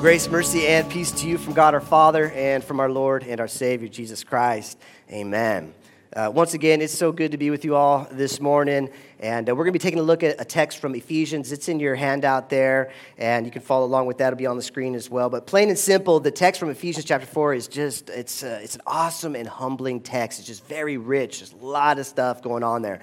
Grace, 0.00 0.28
mercy, 0.30 0.64
and 0.68 0.88
peace 0.88 1.10
to 1.10 1.26
you 1.26 1.36
from 1.36 1.54
God 1.54 1.74
our 1.74 1.80
Father 1.80 2.30
and 2.30 2.62
from 2.62 2.78
our 2.78 2.88
Lord 2.88 3.24
and 3.24 3.40
our 3.40 3.48
Savior, 3.48 3.88
Jesus 3.88 4.22
Christ. 4.22 4.78
Amen. 5.10 5.74
Uh, 6.14 6.30
once 6.32 6.54
again, 6.54 6.80
it's 6.80 6.94
so 6.94 7.10
good 7.10 7.32
to 7.32 7.36
be 7.36 7.50
with 7.50 7.64
you 7.64 7.74
all 7.74 8.06
this 8.12 8.40
morning. 8.40 8.90
And 9.18 9.50
uh, 9.50 9.56
we're 9.56 9.64
going 9.64 9.72
to 9.72 9.78
be 9.78 9.82
taking 9.82 9.98
a 9.98 10.04
look 10.04 10.22
at 10.22 10.40
a 10.40 10.44
text 10.44 10.78
from 10.78 10.94
Ephesians. 10.94 11.50
It's 11.50 11.68
in 11.68 11.80
your 11.80 11.96
handout 11.96 12.48
there, 12.48 12.92
and 13.18 13.44
you 13.44 13.50
can 13.50 13.60
follow 13.60 13.86
along 13.86 14.06
with 14.06 14.18
that. 14.18 14.28
It'll 14.28 14.36
be 14.36 14.46
on 14.46 14.56
the 14.56 14.62
screen 14.62 14.94
as 14.94 15.10
well. 15.10 15.30
But 15.30 15.48
plain 15.48 15.68
and 15.68 15.76
simple, 15.76 16.20
the 16.20 16.30
text 16.30 16.60
from 16.60 16.70
Ephesians 16.70 17.04
chapter 17.04 17.26
4 17.26 17.54
is 17.54 17.66
just, 17.66 18.08
it's, 18.08 18.44
uh, 18.44 18.60
it's 18.62 18.76
an 18.76 18.82
awesome 18.86 19.34
and 19.34 19.48
humbling 19.48 20.00
text. 20.00 20.38
It's 20.38 20.46
just 20.46 20.64
very 20.66 20.96
rich. 20.96 21.40
There's 21.40 21.54
a 21.54 21.56
lot 21.56 21.98
of 21.98 22.06
stuff 22.06 22.40
going 22.40 22.62
on 22.62 22.82
there. 22.82 23.00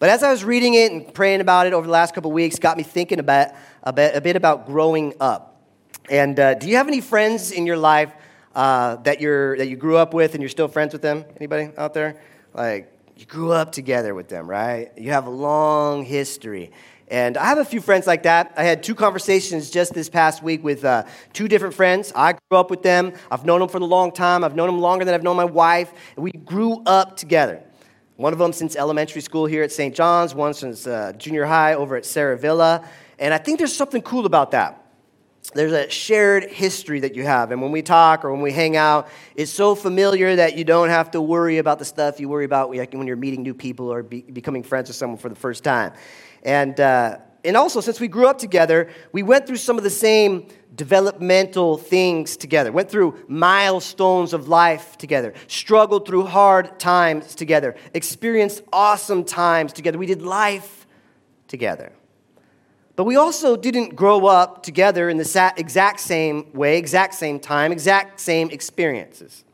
But 0.00 0.08
as 0.08 0.24
I 0.24 0.32
was 0.32 0.42
reading 0.42 0.74
it 0.74 0.90
and 0.90 1.14
praying 1.14 1.40
about 1.40 1.68
it 1.68 1.72
over 1.72 1.86
the 1.86 1.92
last 1.92 2.16
couple 2.16 2.32
weeks, 2.32 2.58
got 2.58 2.76
me 2.76 2.82
thinking 2.82 3.20
about, 3.20 3.52
a, 3.84 3.92
bit, 3.92 4.16
a 4.16 4.20
bit 4.20 4.34
about 4.34 4.66
growing 4.66 5.14
up. 5.20 5.51
And 6.10 6.38
uh, 6.38 6.54
do 6.54 6.68
you 6.68 6.76
have 6.76 6.88
any 6.88 7.00
friends 7.00 7.52
in 7.52 7.66
your 7.66 7.76
life 7.76 8.12
uh, 8.54 8.96
that, 8.96 9.20
you're, 9.20 9.56
that 9.56 9.68
you 9.68 9.76
grew 9.76 9.96
up 9.96 10.14
with 10.14 10.34
and 10.34 10.42
you're 10.42 10.48
still 10.48 10.68
friends 10.68 10.92
with 10.92 11.02
them? 11.02 11.24
Anybody 11.36 11.70
out 11.76 11.94
there? 11.94 12.20
Like, 12.54 12.92
you 13.16 13.24
grew 13.26 13.52
up 13.52 13.72
together 13.72 14.14
with 14.14 14.28
them, 14.28 14.48
right? 14.48 14.90
You 14.96 15.12
have 15.12 15.26
a 15.26 15.30
long 15.30 16.04
history. 16.04 16.72
And 17.08 17.36
I 17.36 17.46
have 17.46 17.58
a 17.58 17.64
few 17.64 17.80
friends 17.80 18.06
like 18.06 18.24
that. 18.24 18.52
I 18.56 18.64
had 18.64 18.82
two 18.82 18.94
conversations 18.94 19.70
just 19.70 19.94
this 19.94 20.08
past 20.08 20.42
week 20.42 20.64
with 20.64 20.84
uh, 20.84 21.04
two 21.32 21.46
different 21.46 21.74
friends. 21.74 22.12
I 22.16 22.32
grew 22.32 22.58
up 22.58 22.70
with 22.70 22.82
them. 22.82 23.12
I've 23.30 23.44
known 23.44 23.60
them 23.60 23.68
for 23.68 23.78
a 23.78 23.84
long 23.84 24.12
time. 24.12 24.42
I've 24.42 24.56
known 24.56 24.68
them 24.68 24.80
longer 24.80 25.04
than 25.04 25.14
I've 25.14 25.22
known 25.22 25.36
my 25.36 25.44
wife. 25.44 25.92
We 26.16 26.32
grew 26.32 26.82
up 26.86 27.16
together. 27.16 27.62
One 28.16 28.32
of 28.32 28.38
them 28.38 28.52
since 28.52 28.76
elementary 28.76 29.20
school 29.20 29.46
here 29.46 29.62
at 29.62 29.70
St. 29.70 29.94
John's, 29.94 30.34
one 30.34 30.54
since 30.54 30.86
uh, 30.86 31.12
junior 31.16 31.44
high 31.44 31.74
over 31.74 31.96
at 31.96 32.04
Sarah 32.06 32.36
Villa. 32.36 32.88
And 33.18 33.32
I 33.32 33.38
think 33.38 33.58
there's 33.58 33.74
something 33.74 34.02
cool 34.02 34.26
about 34.26 34.50
that 34.52 34.81
there's 35.54 35.72
a 35.72 35.90
shared 35.90 36.44
history 36.44 37.00
that 37.00 37.14
you 37.14 37.24
have. 37.24 37.50
And 37.50 37.60
when 37.60 37.72
we 37.72 37.82
talk 37.82 38.24
or 38.24 38.32
when 38.32 38.42
we 38.42 38.52
hang 38.52 38.76
out, 38.76 39.08
it's 39.34 39.50
so 39.50 39.74
familiar 39.74 40.36
that 40.36 40.56
you 40.56 40.64
don't 40.64 40.88
have 40.88 41.10
to 41.10 41.20
worry 41.20 41.58
about 41.58 41.78
the 41.78 41.84
stuff 41.84 42.20
you 42.20 42.28
worry 42.28 42.44
about 42.44 42.70
when 42.70 43.06
you're 43.06 43.16
meeting 43.16 43.42
new 43.42 43.54
people 43.54 43.92
or 43.92 44.02
be, 44.02 44.22
becoming 44.22 44.62
friends 44.62 44.88
with 44.88 44.96
someone 44.96 45.18
for 45.18 45.28
the 45.28 45.34
first 45.34 45.64
time. 45.64 45.92
And, 46.42 46.78
uh, 46.78 47.18
and 47.44 47.56
also, 47.56 47.80
since 47.80 47.98
we 47.98 48.06
grew 48.06 48.28
up 48.28 48.38
together, 48.38 48.88
we 49.10 49.24
went 49.24 49.46
through 49.46 49.56
some 49.56 49.76
of 49.76 49.84
the 49.84 49.90
same 49.90 50.46
developmental 50.74 51.76
things 51.76 52.36
together, 52.36 52.70
went 52.70 52.88
through 52.88 53.18
milestones 53.28 54.32
of 54.32 54.48
life 54.48 54.96
together, 54.96 55.34
struggled 55.48 56.06
through 56.06 56.24
hard 56.24 56.78
times 56.78 57.34
together, 57.34 57.74
experienced 57.94 58.62
awesome 58.72 59.24
times 59.24 59.72
together. 59.72 59.98
We 59.98 60.06
did 60.06 60.22
life 60.22 60.86
together. 61.48 61.92
But 62.94 63.04
we 63.04 63.16
also 63.16 63.56
didn't 63.56 63.96
grow 63.96 64.26
up 64.26 64.62
together 64.62 65.08
in 65.08 65.16
the 65.16 65.52
exact 65.56 66.00
same 66.00 66.52
way, 66.52 66.76
exact 66.76 67.14
same 67.14 67.40
time, 67.40 67.72
exact 67.72 68.20
same 68.20 68.50
experiences. 68.50 69.44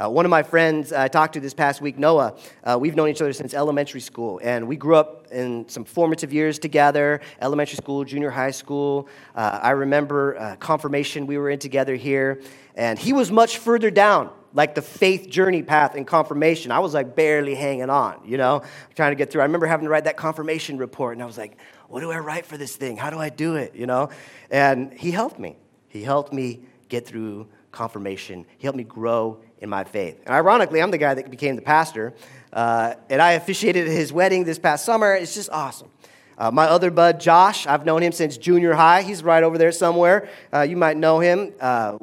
Uh, 0.00 0.08
one 0.08 0.24
of 0.24 0.30
my 0.30 0.44
friends 0.44 0.92
I 0.92 1.08
talked 1.08 1.34
to 1.34 1.40
this 1.40 1.54
past 1.54 1.80
week, 1.80 1.98
Noah, 1.98 2.36
uh, 2.62 2.78
we've 2.80 2.94
known 2.94 3.08
each 3.08 3.20
other 3.20 3.32
since 3.32 3.52
elementary 3.52 4.00
school, 4.00 4.40
and 4.44 4.68
we 4.68 4.76
grew 4.76 4.94
up 4.94 5.26
in 5.32 5.68
some 5.68 5.84
formative 5.84 6.32
years 6.32 6.60
together 6.60 7.20
elementary 7.40 7.76
school, 7.76 8.04
junior 8.04 8.30
high 8.30 8.52
school. 8.52 9.08
Uh, 9.34 9.58
I 9.60 9.70
remember 9.70 10.38
uh, 10.38 10.54
confirmation 10.56 11.26
we 11.26 11.36
were 11.36 11.50
in 11.50 11.58
together 11.58 11.96
here, 11.96 12.40
and 12.76 12.96
he 12.96 13.12
was 13.12 13.32
much 13.32 13.58
further 13.58 13.90
down 13.90 14.30
like 14.54 14.76
the 14.76 14.82
faith 14.82 15.28
journey 15.28 15.64
path 15.64 15.96
in 15.96 16.04
confirmation. 16.04 16.70
I 16.70 16.78
was 16.78 16.94
like 16.94 17.16
barely 17.16 17.56
hanging 17.56 17.90
on, 17.90 18.20
you 18.24 18.38
know, 18.38 18.62
trying 18.94 19.10
to 19.10 19.16
get 19.16 19.32
through. 19.32 19.40
I 19.40 19.46
remember 19.46 19.66
having 19.66 19.84
to 19.84 19.90
write 19.90 20.04
that 20.04 20.16
confirmation 20.16 20.78
report, 20.78 21.14
and 21.14 21.22
I 21.24 21.26
was 21.26 21.36
like, 21.36 21.58
what 21.88 22.02
do 22.02 22.12
I 22.12 22.18
write 22.18 22.46
for 22.46 22.56
this 22.56 22.76
thing? 22.76 22.96
How 22.96 23.10
do 23.10 23.18
I 23.18 23.30
do 23.30 23.56
it? 23.56 23.74
You 23.74 23.86
know? 23.86 24.10
And 24.48 24.92
he 24.92 25.10
helped 25.10 25.40
me. 25.40 25.56
He 25.88 26.04
helped 26.04 26.32
me 26.32 26.60
get 26.88 27.04
through 27.04 27.48
confirmation. 27.72 28.46
He 28.58 28.66
helped 28.66 28.76
me 28.76 28.84
grow 28.84 29.40
in 29.58 29.68
my 29.68 29.84
faith. 29.84 30.20
And 30.26 30.34
ironically, 30.34 30.80
I'm 30.80 30.90
the 30.90 30.98
guy 30.98 31.14
that 31.14 31.30
became 31.30 31.56
the 31.56 31.62
pastor. 31.62 32.14
Uh, 32.52 32.94
and 33.10 33.20
I 33.20 33.32
officiated 33.32 33.86
his 33.86 34.12
wedding 34.12 34.44
this 34.44 34.58
past 34.58 34.84
summer. 34.84 35.14
It's 35.14 35.34
just 35.34 35.50
awesome. 35.50 35.90
Uh, 36.36 36.50
my 36.50 36.66
other 36.66 36.90
bud, 36.90 37.18
Josh, 37.18 37.66
I've 37.66 37.84
known 37.84 38.02
him 38.02 38.12
since 38.12 38.38
junior 38.38 38.74
high. 38.74 39.02
He's 39.02 39.22
right 39.22 39.42
over 39.42 39.58
there 39.58 39.72
somewhere. 39.72 40.28
Uh, 40.52 40.60
you 40.60 40.76
might 40.76 40.96
know 40.96 41.18
him. 41.18 41.52
Uh, 41.60 41.98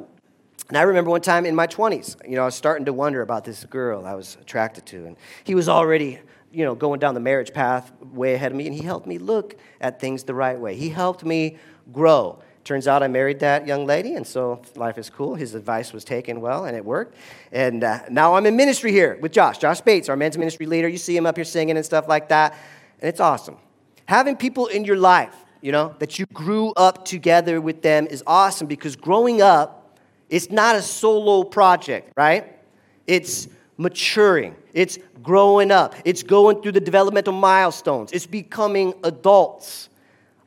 and 0.68 0.76
I 0.76 0.82
remember 0.82 1.10
one 1.10 1.20
time 1.20 1.46
in 1.46 1.54
my 1.54 1.66
20s, 1.66 2.16
you 2.28 2.36
know, 2.36 2.42
I 2.42 2.46
was 2.46 2.54
starting 2.54 2.86
to 2.86 2.92
wonder 2.92 3.22
about 3.22 3.44
this 3.44 3.64
girl 3.64 4.04
I 4.04 4.14
was 4.14 4.36
attracted 4.40 4.84
to. 4.86 5.06
And 5.06 5.16
he 5.44 5.54
was 5.54 5.68
already 5.68 6.18
you 6.56 6.64
know, 6.64 6.74
going 6.74 6.98
down 6.98 7.12
the 7.12 7.20
marriage 7.20 7.52
path 7.52 7.92
way 8.00 8.32
ahead 8.32 8.50
of 8.50 8.56
me, 8.56 8.66
and 8.66 8.74
he 8.74 8.82
helped 8.82 9.06
me 9.06 9.18
look 9.18 9.56
at 9.78 10.00
things 10.00 10.24
the 10.24 10.32
right 10.32 10.58
way. 10.58 10.74
He 10.74 10.88
helped 10.88 11.22
me 11.22 11.58
grow. 11.92 12.38
Turns 12.66 12.88
out 12.88 13.00
I 13.00 13.06
married 13.06 13.38
that 13.38 13.64
young 13.68 13.86
lady, 13.86 14.16
and 14.16 14.26
so 14.26 14.60
life 14.74 14.98
is 14.98 15.08
cool. 15.08 15.36
His 15.36 15.54
advice 15.54 15.92
was 15.92 16.02
taken 16.02 16.40
well, 16.40 16.64
and 16.64 16.76
it 16.76 16.84
worked. 16.84 17.14
And 17.52 17.84
uh, 17.84 18.00
now 18.10 18.34
I'm 18.34 18.44
in 18.44 18.56
ministry 18.56 18.90
here 18.90 19.16
with 19.22 19.30
Josh, 19.30 19.58
Josh 19.58 19.80
Bates, 19.80 20.08
our 20.08 20.16
men's 20.16 20.36
ministry 20.36 20.66
leader. 20.66 20.88
You 20.88 20.98
see 20.98 21.16
him 21.16 21.26
up 21.26 21.36
here 21.36 21.44
singing 21.44 21.76
and 21.76 21.86
stuff 21.86 22.08
like 22.08 22.28
that, 22.30 22.58
and 23.00 23.08
it's 23.08 23.20
awesome. 23.20 23.56
Having 24.06 24.38
people 24.38 24.66
in 24.66 24.84
your 24.84 24.96
life, 24.96 25.32
you 25.60 25.70
know, 25.70 25.94
that 26.00 26.18
you 26.18 26.26
grew 26.26 26.72
up 26.72 27.04
together 27.04 27.60
with 27.60 27.82
them 27.82 28.08
is 28.08 28.24
awesome 28.26 28.66
because 28.66 28.96
growing 28.96 29.40
up, 29.40 29.96
it's 30.28 30.50
not 30.50 30.74
a 30.74 30.82
solo 30.82 31.44
project, 31.44 32.14
right? 32.16 32.58
It's 33.06 33.46
maturing, 33.76 34.56
it's 34.72 34.98
growing 35.22 35.70
up, 35.70 35.94
it's 36.04 36.24
going 36.24 36.62
through 36.62 36.72
the 36.72 36.80
developmental 36.80 37.32
milestones, 37.32 38.10
it's 38.10 38.26
becoming 38.26 38.92
adults. 39.04 39.88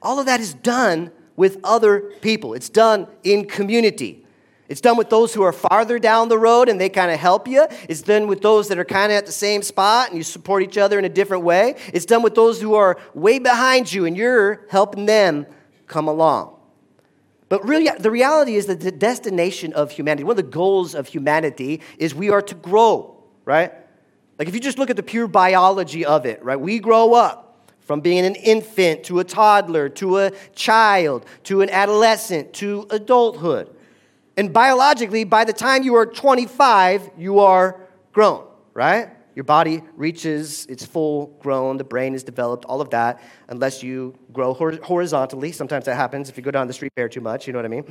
All 0.01 0.19
of 0.19 0.25
that 0.25 0.41
is 0.41 0.53
done 0.53 1.13
with 1.39 1.57
other 1.63 2.11
people, 2.21 2.53
it's 2.53 2.69
done 2.69 3.07
in 3.23 3.45
community. 3.45 4.25
It's 4.67 4.81
done 4.81 4.97
with 4.97 5.09
those 5.09 5.33
who 5.33 5.41
are 5.41 5.51
farther 5.51 5.97
down 5.97 6.29
the 6.29 6.37
road 6.37 6.69
and 6.69 6.79
they 6.79 6.89
kind 6.89 7.09
of 7.09 7.19
help 7.19 7.47
you. 7.47 7.65
It's 7.87 8.03
done 8.03 8.27
with 8.27 8.41
those 8.41 8.67
that 8.67 8.77
are 8.77 8.85
kind 8.85 9.11
of 9.11 9.17
at 9.17 9.25
the 9.25 9.31
same 9.31 9.63
spot 9.63 10.09
and 10.09 10.17
you 10.17 10.23
support 10.23 10.61
each 10.61 10.77
other 10.77 10.99
in 10.99 11.05
a 11.05 11.09
different 11.09 11.43
way. 11.43 11.75
It's 11.93 12.05
done 12.05 12.21
with 12.21 12.35
those 12.35 12.61
who 12.61 12.75
are 12.75 12.99
way 13.15 13.39
behind 13.39 13.91
you 13.91 14.05
and 14.05 14.15
you're 14.15 14.67
helping 14.69 15.07
them 15.07 15.47
come 15.87 16.07
along. 16.07 16.55
But 17.47 17.67
really, 17.67 17.89
the 17.97 18.11
reality 18.11 18.55
is 18.55 18.67
that 18.67 18.81
the 18.81 18.91
destination 18.91 19.73
of 19.73 19.89
humanity, 19.89 20.23
one 20.23 20.33
of 20.33 20.37
the 20.45 20.51
goals 20.51 20.93
of 20.93 21.07
humanity, 21.07 21.81
is 21.97 22.13
we 22.13 22.29
are 22.29 22.43
to 22.43 22.53
grow 22.53 23.19
right? 23.49 23.73
Like 24.37 24.47
if 24.47 24.53
you 24.53 24.59
just 24.59 24.77
look 24.77 24.91
at 24.91 24.95
the 24.95 25.01
pure 25.01 25.27
biology 25.27 26.05
of 26.05 26.27
it, 26.27 26.43
right? 26.43 26.59
We 26.59 26.77
grow 26.77 27.15
up 27.15 27.48
from 27.89 28.01
being 28.01 28.23
an 28.23 28.35
infant 28.35 29.03
to 29.03 29.17
a 29.17 29.23
toddler 29.23 29.89
to 29.89 30.19
a 30.19 30.31
child 30.53 31.25
to 31.43 31.61
an 31.61 31.71
adolescent 31.71 32.53
to 32.53 32.85
adulthood. 32.91 33.67
And 34.37 34.53
biologically, 34.53 35.23
by 35.23 35.43
the 35.43 35.53
time 35.53 35.81
you 35.81 35.95
are 35.95 36.05
25, 36.05 37.09
you 37.17 37.39
are 37.39 37.81
grown, 38.11 38.45
right? 38.75 39.09
Your 39.33 39.43
body 39.43 39.81
reaches 39.95 40.67
its 40.67 40.85
full 40.85 41.35
grown, 41.39 41.77
the 41.77 41.83
brain 41.83 42.13
is 42.13 42.21
developed, 42.23 42.63
all 42.65 42.79
of 42.79 42.91
that, 42.91 43.23
unless 43.47 43.81
you 43.81 44.13
grow 44.33 44.53
horizontally. 44.53 45.51
Sometimes 45.51 45.85
that 45.85 45.95
happens 45.95 46.29
if 46.29 46.37
you 46.37 46.43
go 46.43 46.51
down 46.51 46.67
the 46.67 46.73
street 46.73 46.93
fair 46.95 47.09
too 47.09 47.21
much, 47.21 47.47
you 47.47 47.53
know 47.53 47.57
what 47.57 47.65
I 47.65 47.69
mean? 47.69 47.85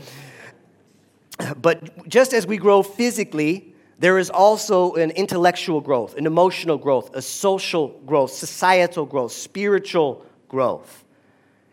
But 1.60 2.08
just 2.08 2.32
as 2.32 2.46
we 2.46 2.56
grow 2.56 2.84
physically, 2.84 3.67
there 3.98 4.18
is 4.18 4.30
also 4.30 4.94
an 4.94 5.10
intellectual 5.10 5.80
growth, 5.80 6.16
an 6.16 6.26
emotional 6.26 6.78
growth, 6.78 7.14
a 7.14 7.22
social 7.22 7.88
growth, 8.06 8.30
societal 8.30 9.04
growth, 9.04 9.32
spiritual 9.32 10.24
growth. 10.48 11.04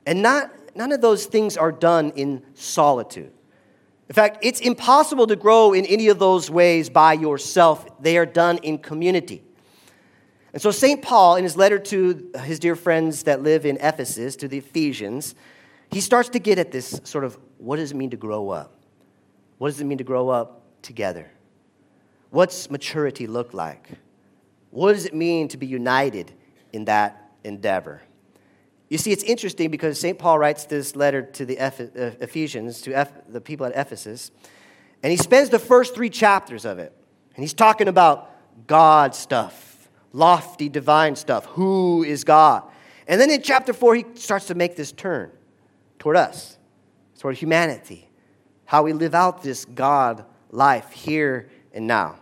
And 0.07 0.21
not, 0.21 0.51
none 0.75 0.91
of 0.91 1.01
those 1.01 1.27
things 1.27 1.55
are 1.55 1.71
done 1.71 2.11
in 2.15 2.43
solitude. 2.55 3.31
In 4.09 4.13
fact, 4.13 4.39
it's 4.41 4.59
impossible 4.59 5.27
to 5.27 5.35
grow 5.35 5.73
in 5.73 5.85
any 5.85 6.07
of 6.07 6.19
those 6.19 6.49
ways 6.49 6.89
by 6.89 7.13
yourself. 7.13 8.01
They 8.01 8.17
are 8.17 8.25
done 8.25 8.57
in 8.57 8.79
community. 8.79 9.43
And 10.53 10.61
so, 10.61 10.71
St. 10.71 11.01
Paul, 11.01 11.35
in 11.35 11.43
his 11.43 11.57
letter 11.57 11.77
to 11.77 12.31
his 12.43 12.59
dear 12.59 12.75
friends 12.75 13.23
that 13.23 13.43
live 13.43 13.65
in 13.65 13.77
Ephesus, 13.77 14.35
to 14.37 14.47
the 14.47 14.59
Ephesians, 14.59 15.35
he 15.91 16.01
starts 16.01 16.29
to 16.29 16.39
get 16.39 16.59
at 16.59 16.71
this 16.71 17.01
sort 17.03 17.23
of 17.23 17.37
what 17.57 17.77
does 17.77 17.91
it 17.91 17.95
mean 17.95 18.11
to 18.11 18.17
grow 18.17 18.49
up? 18.49 18.79
What 19.57 19.69
does 19.69 19.81
it 19.81 19.85
mean 19.85 19.97
to 19.97 20.03
grow 20.03 20.29
up 20.29 20.61
together? 20.81 21.29
What's 22.35 22.69
maturity 22.69 23.27
look 23.27 23.53
like? 23.53 23.87
What 24.69 24.91
does 24.91 25.05
it 25.05 25.13
mean 25.13 25.47
to 25.47 25.57
be 25.57 25.67
united 25.67 26.33
in 26.73 26.83
that 26.83 27.31
endeavor? 27.45 28.01
You 28.89 28.97
see, 28.97 29.13
it's 29.13 29.23
interesting 29.23 29.71
because 29.71 29.97
St. 29.97 30.19
Paul 30.19 30.37
writes 30.37 30.65
this 30.65 30.97
letter 30.97 31.21
to 31.21 31.45
the 31.45 31.55
Ephesians, 32.19 32.81
to 32.81 33.07
the 33.29 33.39
people 33.39 33.65
at 33.65 33.71
Ephesus, 33.73 34.31
and 35.01 35.11
he 35.11 35.17
spends 35.17 35.49
the 35.49 35.59
first 35.59 35.95
three 35.95 36.09
chapters 36.09 36.65
of 36.65 36.77
it. 36.77 36.91
And 37.37 37.41
he's 37.41 37.53
talking 37.53 37.87
about 37.87 38.29
God 38.67 39.15
stuff, 39.15 39.87
lofty 40.11 40.67
divine 40.67 41.15
stuff. 41.15 41.45
Who 41.45 42.03
is 42.03 42.25
God? 42.25 42.63
And 43.07 43.21
then 43.21 43.31
in 43.31 43.43
chapter 43.43 43.71
four, 43.71 43.95
he 43.95 44.03
starts 44.15 44.47
to 44.47 44.55
make 44.55 44.75
this 44.75 44.91
turn 44.91 45.31
toward 45.99 46.17
us, 46.17 46.57
toward 47.17 47.37
humanity, 47.37 48.09
how 48.65 48.83
we 48.83 48.91
live 48.91 49.15
out 49.15 49.41
this 49.41 49.63
God 49.63 50.25
life 50.51 50.91
here 50.91 51.49
and 51.71 51.87
now. 51.87 52.19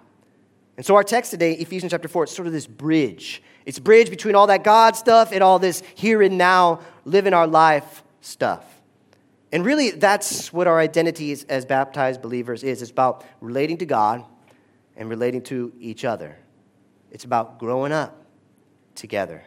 And 0.75 0.85
so 0.85 0.95
our 0.95 1.03
text 1.03 1.31
today, 1.31 1.53
Ephesians 1.53 1.91
chapter 1.91 2.07
4, 2.07 2.23
it's 2.23 2.35
sort 2.35 2.47
of 2.47 2.53
this 2.53 2.65
bridge. 2.65 3.43
It's 3.65 3.79
bridge 3.79 4.09
between 4.09 4.35
all 4.35 4.47
that 4.47 4.63
God 4.63 4.95
stuff 4.95 5.31
and 5.31 5.43
all 5.43 5.59
this 5.59 5.83
here 5.95 6.21
and 6.21 6.37
now, 6.37 6.81
living 7.05 7.33
our 7.33 7.47
life 7.47 8.03
stuff. 8.21 8.65
And 9.51 9.63
really, 9.63 9.91
that's 9.91 10.51
what 10.51 10.65
our 10.65 10.79
identity 10.79 11.31
is, 11.31 11.43
as 11.43 11.63
baptized 11.63 12.23
believers 12.23 12.63
is. 12.63 12.81
It's 12.81 12.89
about 12.89 13.23
relating 13.39 13.77
to 13.77 13.85
God 13.85 14.25
and 14.95 15.09
relating 15.09 15.43
to 15.43 15.71
each 15.79 16.05
other. 16.05 16.37
It's 17.11 17.23
about 17.23 17.59
growing 17.59 17.91
up 17.91 18.25
together. 18.95 19.43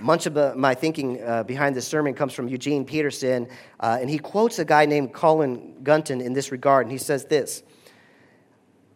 Much 0.00 0.26
of 0.26 0.34
the, 0.34 0.54
my 0.54 0.74
thinking 0.74 1.22
uh, 1.22 1.42
behind 1.44 1.74
this 1.74 1.86
sermon 1.86 2.12
comes 2.12 2.34
from 2.34 2.46
Eugene 2.46 2.84
Peterson, 2.84 3.48
uh, 3.80 3.98
and 4.00 4.10
he 4.10 4.18
quotes 4.18 4.58
a 4.58 4.64
guy 4.64 4.84
named 4.84 5.14
Colin 5.14 5.82
Gunton 5.82 6.20
in 6.20 6.34
this 6.34 6.52
regard, 6.52 6.84
and 6.86 6.92
he 6.92 6.98
says 6.98 7.24
this 7.24 7.62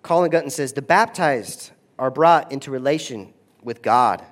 Colin 0.08 0.30
Gunton 0.30 0.48
says, 0.48 0.72
The 0.72 0.80
baptized 0.80 1.72
are 1.98 2.10
brought 2.10 2.50
into 2.50 2.70
relation 2.70 3.34
with 3.62 3.82
God 3.82 4.24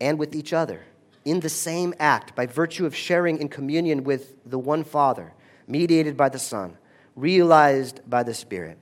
and 0.00 0.16
with 0.16 0.32
each 0.32 0.52
other 0.52 0.82
in 1.24 1.40
the 1.40 1.48
same 1.48 1.92
act 1.98 2.36
by 2.36 2.46
virtue 2.46 2.86
of 2.86 2.94
sharing 2.94 3.38
in 3.38 3.48
communion 3.48 4.04
with 4.04 4.36
the 4.48 4.60
one 4.60 4.84
Father, 4.84 5.32
mediated 5.66 6.16
by 6.16 6.28
the 6.28 6.38
Son, 6.38 6.78
realized 7.16 8.00
by 8.08 8.22
the 8.22 8.32
Spirit. 8.32 8.78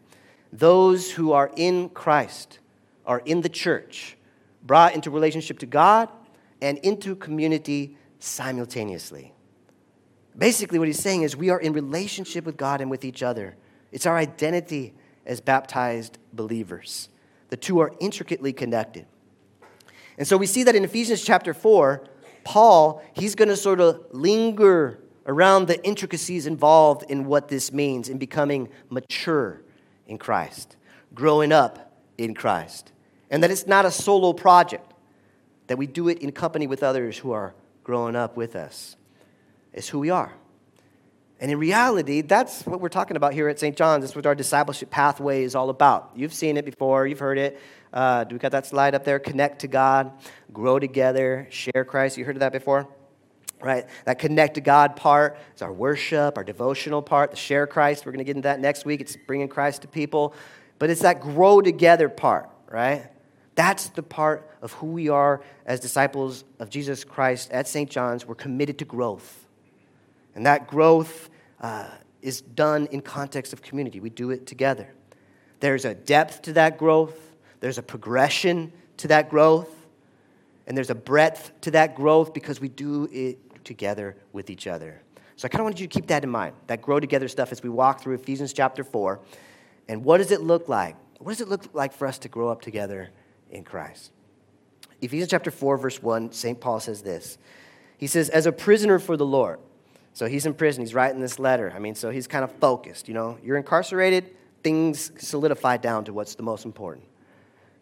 Those 0.53 1.11
who 1.11 1.33
are 1.33 1.50
in 1.56 1.88
Christ 1.88 2.59
are 3.06 3.23
in 3.25 3.41
the 3.41 3.49
church, 3.49 4.19
brought 4.62 4.94
into 4.94 5.11
relationship 5.11 5.59
to 5.61 5.67
God 5.67 6.11
and 6.61 6.77
into 6.83 7.17
community 7.17 7.97
simultaneously. 8.19 9.33
Basically, 10.37 10.79
what 10.79 10.87
he's 10.87 11.00
saying 11.00 11.23
is 11.23 11.35
we 11.35 11.49
are 11.49 11.61
in 11.61 11.73
relationship 11.73 12.44
with 12.44 12.59
God 12.59 12.83
and 12.83 12.91
with 12.91 13.06
each 13.06 13.23
other. 13.23 13.56
It's 13.91 14.05
our 14.05 14.19
identity 14.19 14.93
as 15.26 15.40
baptized 15.40 16.19
believers. 16.32 17.08
The 17.50 17.56
two 17.56 17.81
are 17.81 17.93
intricately 18.00 18.52
connected. 18.52 19.06
And 20.19 20.26
so 20.26 20.37
we 20.37 20.46
see 20.46 20.62
that 20.64 20.75
in 20.75 20.84
Ephesians 20.84 21.23
chapter 21.23 21.52
4, 21.52 22.06
Paul, 22.44 23.02
he's 23.14 23.34
going 23.34 23.49
to 23.49 23.56
sort 23.56 23.81
of 23.81 24.06
linger 24.12 25.00
around 25.26 25.67
the 25.67 25.84
intricacies 25.84 26.46
involved 26.46 27.05
in 27.11 27.25
what 27.25 27.49
this 27.49 27.73
means 27.73 28.08
in 28.08 28.19
becoming 28.19 28.69
mature 28.88 29.62
in 30.06 30.19
Christ, 30.19 30.76
growing 31.14 31.52
up 31.52 31.93
in 32.17 32.34
Christ. 32.34 32.93
And 33.31 33.43
that 33.43 33.50
it's 33.50 33.67
not 33.67 33.84
a 33.84 33.90
solo 33.90 34.32
project, 34.32 34.93
that 35.67 35.76
we 35.76 35.87
do 35.87 36.08
it 36.08 36.20
in 36.20 36.31
company 36.31 36.67
with 36.67 36.82
others 36.82 37.19
who 37.19 37.32
are 37.32 37.55
growing 37.82 38.14
up 38.14 38.37
with 38.37 38.55
us. 38.55 38.96
It's 39.73 39.88
who 39.88 39.99
we 39.99 40.11
are. 40.11 40.32
And 41.38 41.50
in 41.50 41.59
reality, 41.59 42.23
that's 42.23 42.65
what 42.65 42.81
we're 42.81 42.88
talking 42.88 43.17
about 43.17 43.35
here 43.35 43.49
at 43.49 43.59
St. 43.61 43.77
John's. 43.77 44.05
That's 44.05 44.17
what 44.17 44.25
our 44.25 44.35
discipleship 44.35 44.91
pathway 44.91 45.43
is 45.43 45.55
all 45.55 45.69
about. 45.69 46.12
You've 46.17 46.33
seen 46.33 46.56
it 46.56 46.65
before, 46.65 47.06
you've 47.06 47.19
heard 47.19 47.37
it. 47.37 47.61
Uh, 47.93 48.25
do 48.25 48.35
we 48.35 48.38
got 48.38 48.53
that 48.53 48.67
slide 48.67 48.94
up 48.94 49.05
there? 49.05 49.19
Connect 49.19 49.61
to 49.61 49.69
God, 49.69 50.12
grow 50.53 50.79
together, 50.79 51.47
share 51.50 51.85
Christ. 51.85 52.17
You 52.17 52.25
heard 52.25 52.37
of 52.37 52.41
that 52.41 52.53
before? 52.53 52.88
Right? 53.61 53.87
That 54.05 54.19
connect 54.19 54.55
to 54.55 54.61
God 54.61 54.97
part 54.97 55.38
is 55.55 55.62
our 55.62 55.73
worship, 55.73 56.37
our 56.37 56.44
devotional 56.44 57.03
part, 57.03 57.31
the 57.31 57.37
share 57.37 57.67
Christ. 57.67 58.06
We're 58.06 58.12
going 58.12 58.19
to 58.19 58.25
get 58.25 58.37
into 58.37 58.49
that 58.49 58.61
next 58.61 58.85
week. 58.85 59.00
It's 59.00 59.17
bringing 59.17 59.49
Christ 59.49 59.83
to 59.83 59.88
people. 59.88 60.35
But 60.79 60.91
it's 60.91 61.03
that 61.03 61.21
grow 61.21 61.61
together 61.61 62.09
part, 62.09 62.50
right? 62.71 63.11
That's 63.55 63.88
the 63.88 64.03
part 64.03 64.50
of 64.61 64.73
who 64.75 64.88
we 64.88 65.09
are 65.09 65.43
as 65.65 65.81
disciples 65.81 66.44
of 66.59 66.69
Jesus 66.69 67.03
Christ 67.05 67.50
at 67.50 67.67
St. 67.67 67.91
John's. 67.91 68.27
We're 68.27 68.35
committed 68.35 68.79
to 68.81 68.85
growth. 68.85 69.46
And 70.37 70.44
that 70.44 70.69
growth 70.69 71.31
uh, 71.61 71.88
is 72.21 72.43
done 72.43 72.87
in 72.93 73.00
context 73.00 73.55
of 73.55 73.62
community. 73.62 74.00
We 74.00 74.11
do 74.11 74.31
it 74.31 74.47
together. 74.47 74.93
There's 75.61 75.87
a 75.87 75.94
depth 75.94 76.43
to 76.43 76.53
that 76.53 76.77
growth, 76.77 77.19
there's 77.61 77.79
a 77.79 77.83
progression 77.83 78.71
to 78.99 79.09
that 79.09 79.31
growth, 79.31 79.75
and 80.67 80.77
there's 80.77 80.91
a 80.91 80.94
breadth 80.94 81.53
to 81.62 81.71
that 81.73 81.94
growth 81.94 82.35
because 82.35 82.61
we 82.61 82.69
do 82.69 83.09
it 83.11 83.65
together 83.65 84.15
with 84.33 84.50
each 84.50 84.67
other. 84.67 85.00
So 85.37 85.47
I 85.47 85.49
kind 85.49 85.61
of 85.61 85.65
wanted 85.65 85.81
you 85.81 85.87
to 85.87 85.94
keep 85.94 86.09
that 86.09 86.23
in 86.23 86.31
mind, 86.31 86.55
that 86.67 86.83
grow 86.83 87.00
together 87.00 87.29
stuff 87.29 87.50
as 87.50 87.62
we 87.62 87.71
walk 87.71 88.03
through 88.03 88.15
Ephesians 88.15 88.53
chapter 88.53 88.85
4. 88.85 89.21
And 89.88 90.05
what 90.05 90.19
does 90.19 90.33
it 90.33 90.43
look 90.43 90.69
like? 90.69 90.97
What 91.19 91.33
does 91.33 91.41
it 91.41 91.49
look 91.49 91.71
like 91.73 91.94
for 91.94 92.06
us 92.06 92.19
to 92.21 92.29
grow 92.29 92.50
up 92.50 92.61
together 92.61 93.11
in 93.50 93.65
Christ? 93.65 94.12
Ephesians 95.00 95.31
chapter 95.31 95.50
4, 95.50 95.79
verse 95.79 96.03
1, 96.03 96.33
St. 96.33 96.61
Paul 96.61 96.81
says 96.81 97.00
this. 97.00 97.38
He 97.97 98.06
says, 98.06 98.29
As 98.29 98.44
a 98.44 98.53
prisoner 98.53 98.99
for 98.99 99.17
the 99.17 99.27
Lord, 99.27 99.59
so 100.17 100.27
he's 100.27 100.47
in 100.47 100.55
prison, 100.55 100.83
he's 100.83 100.95
writing 100.95 101.21
this 101.21 101.39
letter. 101.39 101.71
I 101.77 101.79
mean, 101.79 101.95
so 101.95 102.09
he's 102.09 102.27
kind 102.27 102.43
of 102.43 102.51
focused, 102.53 103.07
you 103.07 103.13
know. 103.13 103.37
You're 103.43 103.59
incarcerated, 103.59 104.35
things 104.63 105.13
solidify 105.19 105.77
down 105.77 106.07
to 106.07 106.15
what's 106.15 106.37
the 106.37 106.43
most 106.43 106.65
important. 106.65 107.05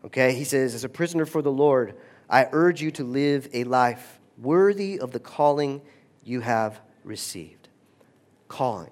Okay? 0.05 0.35
He 0.35 0.43
says, 0.43 0.75
As 0.75 0.83
a 0.83 0.89
prisoner 0.89 1.27
for 1.27 1.43
the 1.43 1.53
Lord, 1.53 1.95
I 2.29 2.49
urge 2.51 2.83
you 2.83 2.91
to 2.91 3.05
live 3.05 3.49
a 3.53 3.63
life 3.63 4.19
worthy 4.37 4.99
of 4.99 5.13
the 5.13 5.21
calling 5.21 5.81
you 6.25 6.41
have 6.41 6.81
received. 7.05 7.69
Calling. 8.49 8.91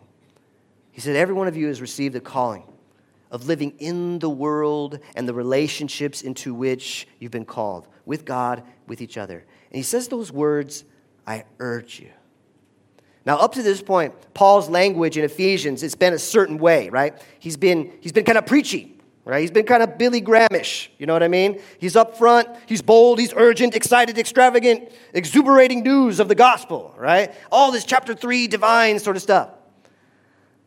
He 0.93 1.01
said, 1.01 1.17
Every 1.17 1.35
one 1.35 1.49
of 1.49 1.57
you 1.57 1.67
has 1.67 1.81
received 1.81 2.15
a 2.15 2.21
calling 2.21 2.63
of 3.33 3.49
living 3.49 3.75
in 3.81 4.21
the 4.21 4.31
world 4.31 5.01
and 5.17 5.27
the 5.27 5.35
relationships 5.35 6.23
into 6.23 6.55
which 6.55 7.09
you've 7.19 7.33
been 7.33 7.45
called 7.45 7.89
with 8.07 8.25
God, 8.25 8.63
with 8.87 9.01
each 9.01 9.19
other. 9.19 9.39
And 9.39 9.77
he 9.77 9.83
says 9.83 10.07
those 10.07 10.31
words, 10.31 10.85
I 11.27 11.43
urge 11.59 11.99
you. 11.99 12.11
Now, 13.25 13.39
up 13.39 13.53
to 13.55 13.63
this 13.63 13.81
point, 13.81 14.15
Paul's 14.35 14.69
language 14.69 15.17
in 15.17 15.25
Ephesians, 15.25 15.83
it's 15.83 15.95
been 15.95 16.13
a 16.13 16.19
certain 16.19 16.59
way, 16.59 16.89
right? 16.89 17.15
He's 17.39 17.57
been, 17.57 17.93
he's 18.01 18.13
been 18.13 18.25
kind 18.25 18.37
of 18.37 18.47
preachy, 18.47 18.99
right? 19.25 19.41
He's 19.41 19.53
been 19.53 19.65
kind 19.65 19.83
of 19.83 19.97
Billy 19.97 20.21
Grahamish, 20.21 20.89
you 20.99 21.07
know 21.07 21.13
what 21.13 21.23
I 21.23 21.29
mean? 21.29 21.61
He's 21.79 21.95
up 21.95 22.19
front, 22.19 22.49
he's 22.67 22.83
bold, 22.83 23.21
he's 23.21 23.33
urgent, 23.37 23.77
excited, 23.77 24.19
extravagant, 24.19 24.91
exuberating 25.15 25.85
news 25.85 26.19
of 26.19 26.27
the 26.27 26.35
gospel, 26.35 26.95
right? 26.99 27.33
All 27.53 27.71
this 27.71 27.85
chapter 27.85 28.15
three 28.15 28.49
divine 28.49 28.99
sort 28.99 29.15
of 29.15 29.23
stuff. 29.23 29.51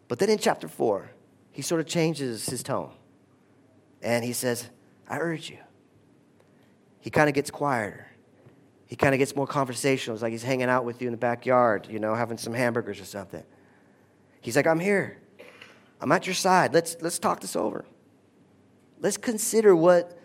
But 0.07 0.19
then 0.19 0.29
in 0.29 0.37
chapter 0.37 0.69
four, 0.69 1.11
he 1.51 1.61
sort 1.61 1.81
of 1.81 1.87
changes 1.87 2.45
his 2.45 2.63
tone. 2.63 2.91
And 4.01 4.23
he 4.23 4.33
says, 4.33 4.69
I 5.09 5.17
urge 5.17 5.49
you. 5.49 5.57
He 6.99 7.09
kind 7.09 7.27
of 7.27 7.35
gets 7.35 7.51
quieter 7.51 8.07
he 8.87 8.95
kind 8.95 9.13
of 9.13 9.19
gets 9.19 9.35
more 9.35 9.47
conversational. 9.47 10.15
It's 10.15 10.23
like 10.23 10.31
he's 10.31 10.43
hanging 10.43 10.69
out 10.69 10.85
with 10.85 11.01
you 11.01 11.07
in 11.07 11.11
the 11.11 11.17
backyard, 11.17 11.87
you 11.89 11.99
know, 11.99 12.13
having 12.13 12.37
some 12.37 12.53
hamburgers 12.53 12.99
or 12.99 13.05
something. 13.05 13.43
He's 14.41 14.55
like, 14.55 14.67
I'm 14.67 14.79
here. 14.79 15.17
I'm 15.99 16.11
at 16.11 16.27
your 16.27 16.35
side. 16.35 16.73
Let's, 16.73 16.97
let's 17.01 17.17
talk 17.17 17.39
this 17.39 17.55
over. 17.55 17.85
Let's 18.99 19.17
consider 19.17 19.75
what 19.75 20.17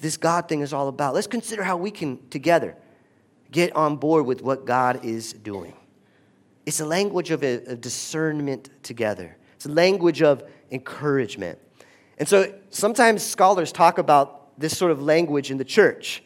this 0.00 0.16
God 0.16 0.48
thing 0.48 0.60
is 0.60 0.72
all 0.72 0.88
about. 0.88 1.14
Let's 1.14 1.26
consider 1.26 1.62
how 1.62 1.76
we 1.76 1.90
can 1.90 2.28
together 2.28 2.76
get 3.50 3.74
on 3.76 3.96
board 3.96 4.26
with 4.26 4.42
what 4.42 4.66
God 4.66 5.04
is 5.04 5.32
doing. 5.32 5.74
It's 6.66 6.80
a 6.80 6.84
language 6.84 7.30
of 7.30 7.42
uh, 7.42 7.46
a, 7.46 7.54
a 7.68 7.76
discernment 7.76 8.70
together, 8.82 9.36
it's 9.54 9.66
a 9.66 9.70
language 9.70 10.22
of 10.22 10.42
encouragement. 10.70 11.58
And 12.18 12.28
so 12.28 12.52
sometimes 12.70 13.24
scholars 13.24 13.72
talk 13.72 13.98
about 13.98 14.58
this 14.58 14.76
sort 14.76 14.92
of 14.92 15.02
language 15.02 15.50
in 15.50 15.56
the 15.56 15.64
church. 15.64 16.22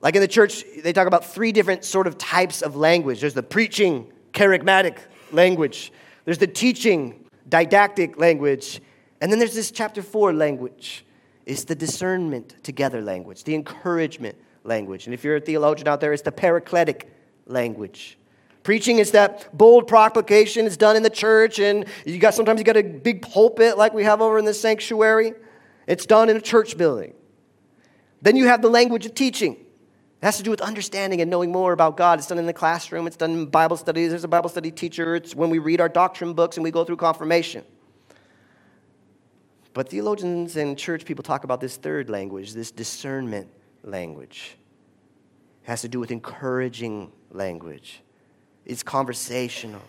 Like 0.00 0.14
in 0.14 0.20
the 0.20 0.28
church, 0.28 0.64
they 0.82 0.92
talk 0.92 1.06
about 1.06 1.24
three 1.24 1.52
different 1.52 1.84
sort 1.84 2.06
of 2.06 2.18
types 2.18 2.62
of 2.62 2.76
language 2.76 3.20
there's 3.20 3.34
the 3.34 3.42
preaching, 3.42 4.12
charismatic 4.32 4.98
language, 5.32 5.92
there's 6.24 6.38
the 6.38 6.46
teaching, 6.46 7.24
didactic 7.48 8.18
language, 8.18 8.80
and 9.20 9.32
then 9.32 9.38
there's 9.38 9.54
this 9.54 9.70
chapter 9.70 10.02
four 10.02 10.32
language. 10.32 11.04
It's 11.46 11.64
the 11.64 11.74
discernment 11.74 12.62
together 12.62 13.00
language, 13.00 13.44
the 13.44 13.54
encouragement 13.54 14.36
language. 14.64 15.06
And 15.06 15.14
if 15.14 15.24
you're 15.24 15.36
a 15.36 15.40
theologian 15.40 15.88
out 15.88 16.00
there, 16.00 16.12
it's 16.12 16.22
the 16.22 16.30
paracletic 16.30 17.08
language. 17.46 18.18
Preaching 18.62 18.98
is 18.98 19.12
that 19.12 19.56
bold 19.56 19.88
proclamation. 19.88 20.66
It's 20.66 20.76
done 20.76 20.94
in 20.94 21.02
the 21.02 21.10
church, 21.10 21.58
and 21.58 21.86
you 22.04 22.18
got 22.18 22.34
sometimes 22.34 22.60
you 22.60 22.64
got 22.64 22.76
a 22.76 22.82
big 22.82 23.22
pulpit 23.22 23.78
like 23.78 23.94
we 23.94 24.04
have 24.04 24.20
over 24.20 24.38
in 24.38 24.44
the 24.44 24.52
sanctuary. 24.52 25.32
It's 25.86 26.04
done 26.04 26.28
in 26.28 26.36
a 26.36 26.40
church 26.40 26.76
building. 26.76 27.14
Then 28.20 28.36
you 28.36 28.46
have 28.46 28.60
the 28.60 28.68
language 28.68 29.06
of 29.06 29.14
teaching. 29.14 29.56
It 30.20 30.24
has 30.24 30.36
to 30.38 30.42
do 30.42 30.50
with 30.50 30.60
understanding 30.60 31.20
and 31.20 31.30
knowing 31.30 31.52
more 31.52 31.72
about 31.72 31.96
God. 31.96 32.18
It's 32.18 32.26
done 32.26 32.38
in 32.38 32.46
the 32.46 32.52
classroom, 32.52 33.06
it's 33.06 33.16
done 33.16 33.30
in 33.32 33.46
Bible 33.46 33.76
studies. 33.76 34.10
There's 34.10 34.24
a 34.24 34.28
Bible 34.28 34.50
study 34.50 34.72
teacher. 34.72 35.14
It's 35.14 35.34
when 35.34 35.48
we 35.48 35.58
read 35.58 35.80
our 35.80 35.88
doctrine 35.88 36.34
books 36.34 36.56
and 36.56 36.64
we 36.64 36.72
go 36.72 36.84
through 36.84 36.96
confirmation. 36.96 37.64
But 39.74 39.88
theologians 39.88 40.56
and 40.56 40.76
church 40.76 41.04
people 41.04 41.22
talk 41.22 41.44
about 41.44 41.60
this 41.60 41.76
third 41.76 42.10
language, 42.10 42.52
this 42.52 42.72
discernment 42.72 43.48
language. 43.84 44.56
It 45.62 45.68
has 45.68 45.82
to 45.82 45.88
do 45.88 46.00
with 46.00 46.10
encouraging 46.10 47.12
language. 47.30 48.02
It's 48.64 48.82
conversational. 48.82 49.82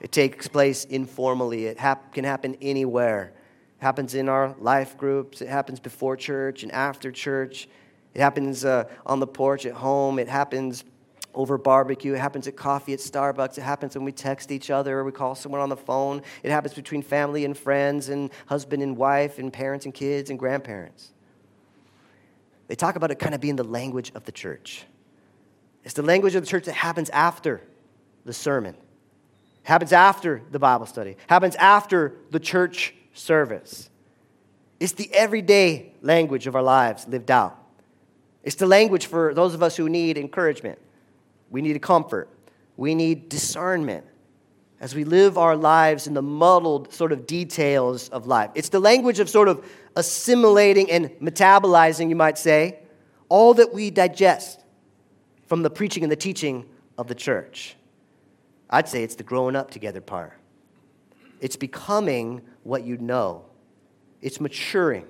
It 0.00 0.12
takes 0.12 0.46
place 0.46 0.84
informally. 0.84 1.66
It 1.66 1.78
hap- 1.78 2.14
can 2.14 2.24
happen 2.24 2.56
anywhere. 2.62 3.32
It 3.80 3.82
happens 3.82 4.14
in 4.14 4.28
our 4.28 4.54
life 4.60 4.96
groups. 4.96 5.42
It 5.42 5.48
happens 5.48 5.80
before 5.80 6.16
church 6.16 6.62
and 6.62 6.70
after 6.70 7.10
church. 7.10 7.68
It 8.16 8.20
happens 8.20 8.64
uh, 8.64 8.84
on 9.04 9.20
the 9.20 9.26
porch 9.26 9.66
at 9.66 9.74
home. 9.74 10.18
It 10.18 10.26
happens 10.26 10.84
over 11.34 11.58
barbecue. 11.58 12.14
It 12.14 12.18
happens 12.18 12.48
at 12.48 12.56
coffee 12.56 12.94
at 12.94 12.98
Starbucks. 12.98 13.58
It 13.58 13.60
happens 13.60 13.94
when 13.94 14.06
we 14.06 14.12
text 14.12 14.50
each 14.50 14.70
other 14.70 15.00
or 15.00 15.04
we 15.04 15.12
call 15.12 15.34
someone 15.34 15.60
on 15.60 15.68
the 15.68 15.76
phone. 15.76 16.22
It 16.42 16.50
happens 16.50 16.72
between 16.72 17.02
family 17.02 17.44
and 17.44 17.54
friends 17.54 18.08
and 18.08 18.30
husband 18.46 18.82
and 18.82 18.96
wife 18.96 19.38
and 19.38 19.52
parents 19.52 19.84
and 19.84 19.92
kids 19.92 20.30
and 20.30 20.38
grandparents. 20.38 21.12
They 22.68 22.74
talk 22.74 22.96
about 22.96 23.10
it 23.10 23.16
kind 23.16 23.34
of 23.34 23.42
being 23.42 23.56
the 23.56 23.64
language 23.64 24.12
of 24.14 24.24
the 24.24 24.32
church. 24.32 24.86
It's 25.84 25.92
the 25.92 26.00
language 26.00 26.34
of 26.36 26.42
the 26.42 26.48
church 26.48 26.64
that 26.64 26.72
happens 26.72 27.10
after 27.10 27.60
the 28.24 28.32
sermon. 28.32 28.76
happens 29.62 29.92
after 29.92 30.40
the 30.50 30.58
Bible 30.58 30.86
study, 30.86 31.18
happens 31.26 31.54
after 31.56 32.14
the 32.30 32.40
church 32.40 32.94
service. 33.12 33.90
It's 34.80 34.92
the 34.92 35.12
everyday 35.12 35.92
language 36.00 36.46
of 36.46 36.56
our 36.56 36.62
lives 36.62 37.06
lived 37.06 37.30
out. 37.30 37.64
It's 38.46 38.54
the 38.54 38.66
language 38.68 39.06
for 39.06 39.34
those 39.34 39.54
of 39.54 39.62
us 39.64 39.76
who 39.76 39.88
need 39.88 40.16
encouragement. 40.16 40.78
We 41.50 41.62
need 41.62 41.82
comfort. 41.82 42.28
We 42.76 42.94
need 42.94 43.28
discernment 43.28 44.06
as 44.80 44.94
we 44.94 45.02
live 45.02 45.36
our 45.36 45.56
lives 45.56 46.06
in 46.06 46.14
the 46.14 46.22
muddled 46.22 46.94
sort 46.94 47.10
of 47.10 47.26
details 47.26 48.08
of 48.10 48.28
life. 48.28 48.50
It's 48.54 48.68
the 48.68 48.78
language 48.78 49.18
of 49.18 49.28
sort 49.28 49.48
of 49.48 49.68
assimilating 49.96 50.88
and 50.92 51.10
metabolizing, 51.20 52.08
you 52.08 52.14
might 52.14 52.38
say, 52.38 52.78
all 53.28 53.52
that 53.54 53.74
we 53.74 53.90
digest 53.90 54.60
from 55.46 55.62
the 55.62 55.70
preaching 55.70 56.04
and 56.04 56.12
the 56.12 56.16
teaching 56.16 56.66
of 56.96 57.08
the 57.08 57.16
church. 57.16 57.74
I'd 58.70 58.88
say 58.88 59.02
it's 59.02 59.16
the 59.16 59.24
growing 59.24 59.56
up 59.56 59.72
together 59.72 60.00
part. 60.00 60.34
It's 61.40 61.56
becoming 61.56 62.42
what 62.62 62.84
you 62.84 62.96
know, 62.96 63.44
it's 64.22 64.40
maturing. 64.40 65.06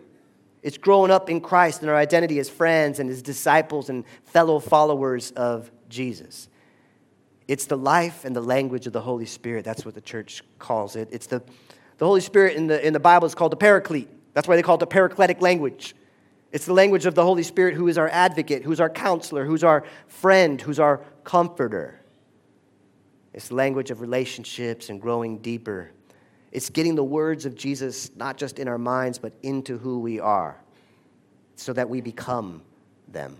It's 0.66 0.78
growing 0.78 1.12
up 1.12 1.30
in 1.30 1.40
Christ 1.40 1.82
and 1.82 1.90
our 1.90 1.96
identity 1.96 2.40
as 2.40 2.50
friends 2.50 2.99
and 2.99 3.08
as 3.08 3.23
disciples 3.23 3.88
and 3.88 4.04
fellow 4.25 4.58
followers 4.58 5.30
of 5.30 5.70
Jesus. 5.88 6.49
It's 7.46 7.66
the 7.66 7.78
life 7.78 8.25
and 8.25 8.35
the 8.35 8.40
language 8.40 8.88
of 8.88 8.92
the 8.92 9.00
Holy 9.00 9.26
Spirit. 9.26 9.64
That's 9.64 9.85
what 9.85 9.94
the 9.94 10.00
church 10.00 10.42
calls 10.58 10.96
it. 10.96 11.08
It's 11.12 11.28
the, 11.28 11.40
the 11.99 12.04
Holy 12.04 12.20
Spirit 12.20 12.56
in 12.56 12.66
the, 12.66 12.85
in 12.85 12.92
the 12.92 12.99
Bible 12.99 13.26
is 13.26 13.35
called 13.37 13.52
the 13.52 13.56
paraclete. 13.56 14.08
That's 14.35 14.49
why 14.49 14.56
they 14.56 14.62
call 14.62 14.75
it 14.75 14.80
the 14.80 14.88
paracletic 14.88 15.40
language. 15.40 15.94
It's 16.50 16.66
the 16.66 16.75
language 16.75 17.06
of 17.06 17.14
the 17.14 17.23
Holy 17.23 17.44
Spirit 17.44 17.75
who 17.75 17.87
is 17.87 17.96
our 17.96 18.08
advocate, 18.08 18.64
who's 18.64 18.80
our 18.80 18.90
counselor, 18.90 19.44
who's 19.44 19.62
our 19.62 19.85
friend, 20.08 20.61
who's 20.61 20.80
our 20.80 21.00
comforter. 21.23 22.00
It's 23.32 23.46
the 23.46 23.54
language 23.54 23.92
of 23.92 24.00
relationships 24.00 24.88
and 24.88 25.00
growing 25.00 25.38
deeper. 25.38 25.92
It's 26.56 26.70
getting 26.70 26.94
the 26.94 27.04
words 27.04 27.44
of 27.44 27.54
Jesus 27.54 28.10
not 28.16 28.38
just 28.38 28.58
in 28.58 28.66
our 28.66 28.78
minds, 28.78 29.18
but 29.18 29.34
into 29.42 29.76
who 29.76 29.98
we 29.98 30.20
are 30.20 30.58
so 31.54 31.75
that 31.75 31.90
we 31.90 32.00
become 32.00 32.62
them. 33.08 33.36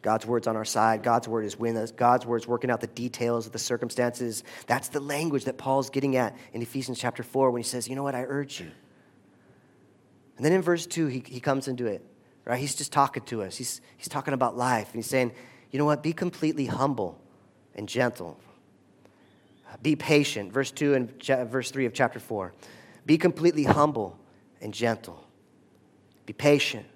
God's 0.00 0.24
word's 0.24 0.46
on 0.46 0.54
our 0.54 0.64
side. 0.64 1.02
God's 1.02 1.26
word 1.26 1.44
is 1.44 1.58
with 1.58 1.76
us. 1.76 1.90
God's 1.90 2.24
word's 2.24 2.46
working 2.46 2.70
out 2.70 2.80
the 2.80 2.86
details 2.86 3.46
of 3.46 3.52
the 3.52 3.58
circumstances. 3.58 4.44
That's 4.68 4.90
the 4.90 5.00
language 5.00 5.46
that 5.46 5.58
Paul's 5.58 5.90
getting 5.90 6.14
at 6.14 6.36
in 6.52 6.62
Ephesians 6.62 7.00
chapter 7.00 7.24
4 7.24 7.50
when 7.50 7.62
he 7.62 7.68
says, 7.68 7.88
You 7.88 7.96
know 7.96 8.04
what? 8.04 8.14
I 8.14 8.22
urge 8.22 8.60
you. 8.60 8.70
And 10.36 10.46
then 10.46 10.52
in 10.52 10.62
verse 10.62 10.86
2, 10.86 11.08
he, 11.08 11.24
he 11.26 11.40
comes 11.40 11.66
into 11.66 11.86
it, 11.86 12.06
right? 12.44 12.60
He's 12.60 12.76
just 12.76 12.92
talking 12.92 13.24
to 13.24 13.42
us. 13.42 13.56
He's, 13.56 13.80
he's 13.96 14.08
talking 14.08 14.34
about 14.34 14.56
life. 14.56 14.86
And 14.86 14.94
he's 14.94 15.10
saying, 15.10 15.32
You 15.72 15.80
know 15.80 15.84
what? 15.84 16.04
Be 16.04 16.12
completely 16.12 16.66
humble 16.66 17.20
and 17.74 17.88
gentle. 17.88 18.38
Be 19.82 19.96
patient. 19.96 20.52
Verse 20.52 20.70
2 20.70 20.94
and 20.94 21.18
cha- 21.18 21.44
verse 21.44 21.70
3 21.70 21.86
of 21.86 21.92
chapter 21.92 22.18
4. 22.18 22.52
Be 23.06 23.18
completely 23.18 23.64
humble 23.64 24.18
and 24.60 24.74
gentle. 24.74 25.24
Be 26.26 26.32
patient, 26.32 26.86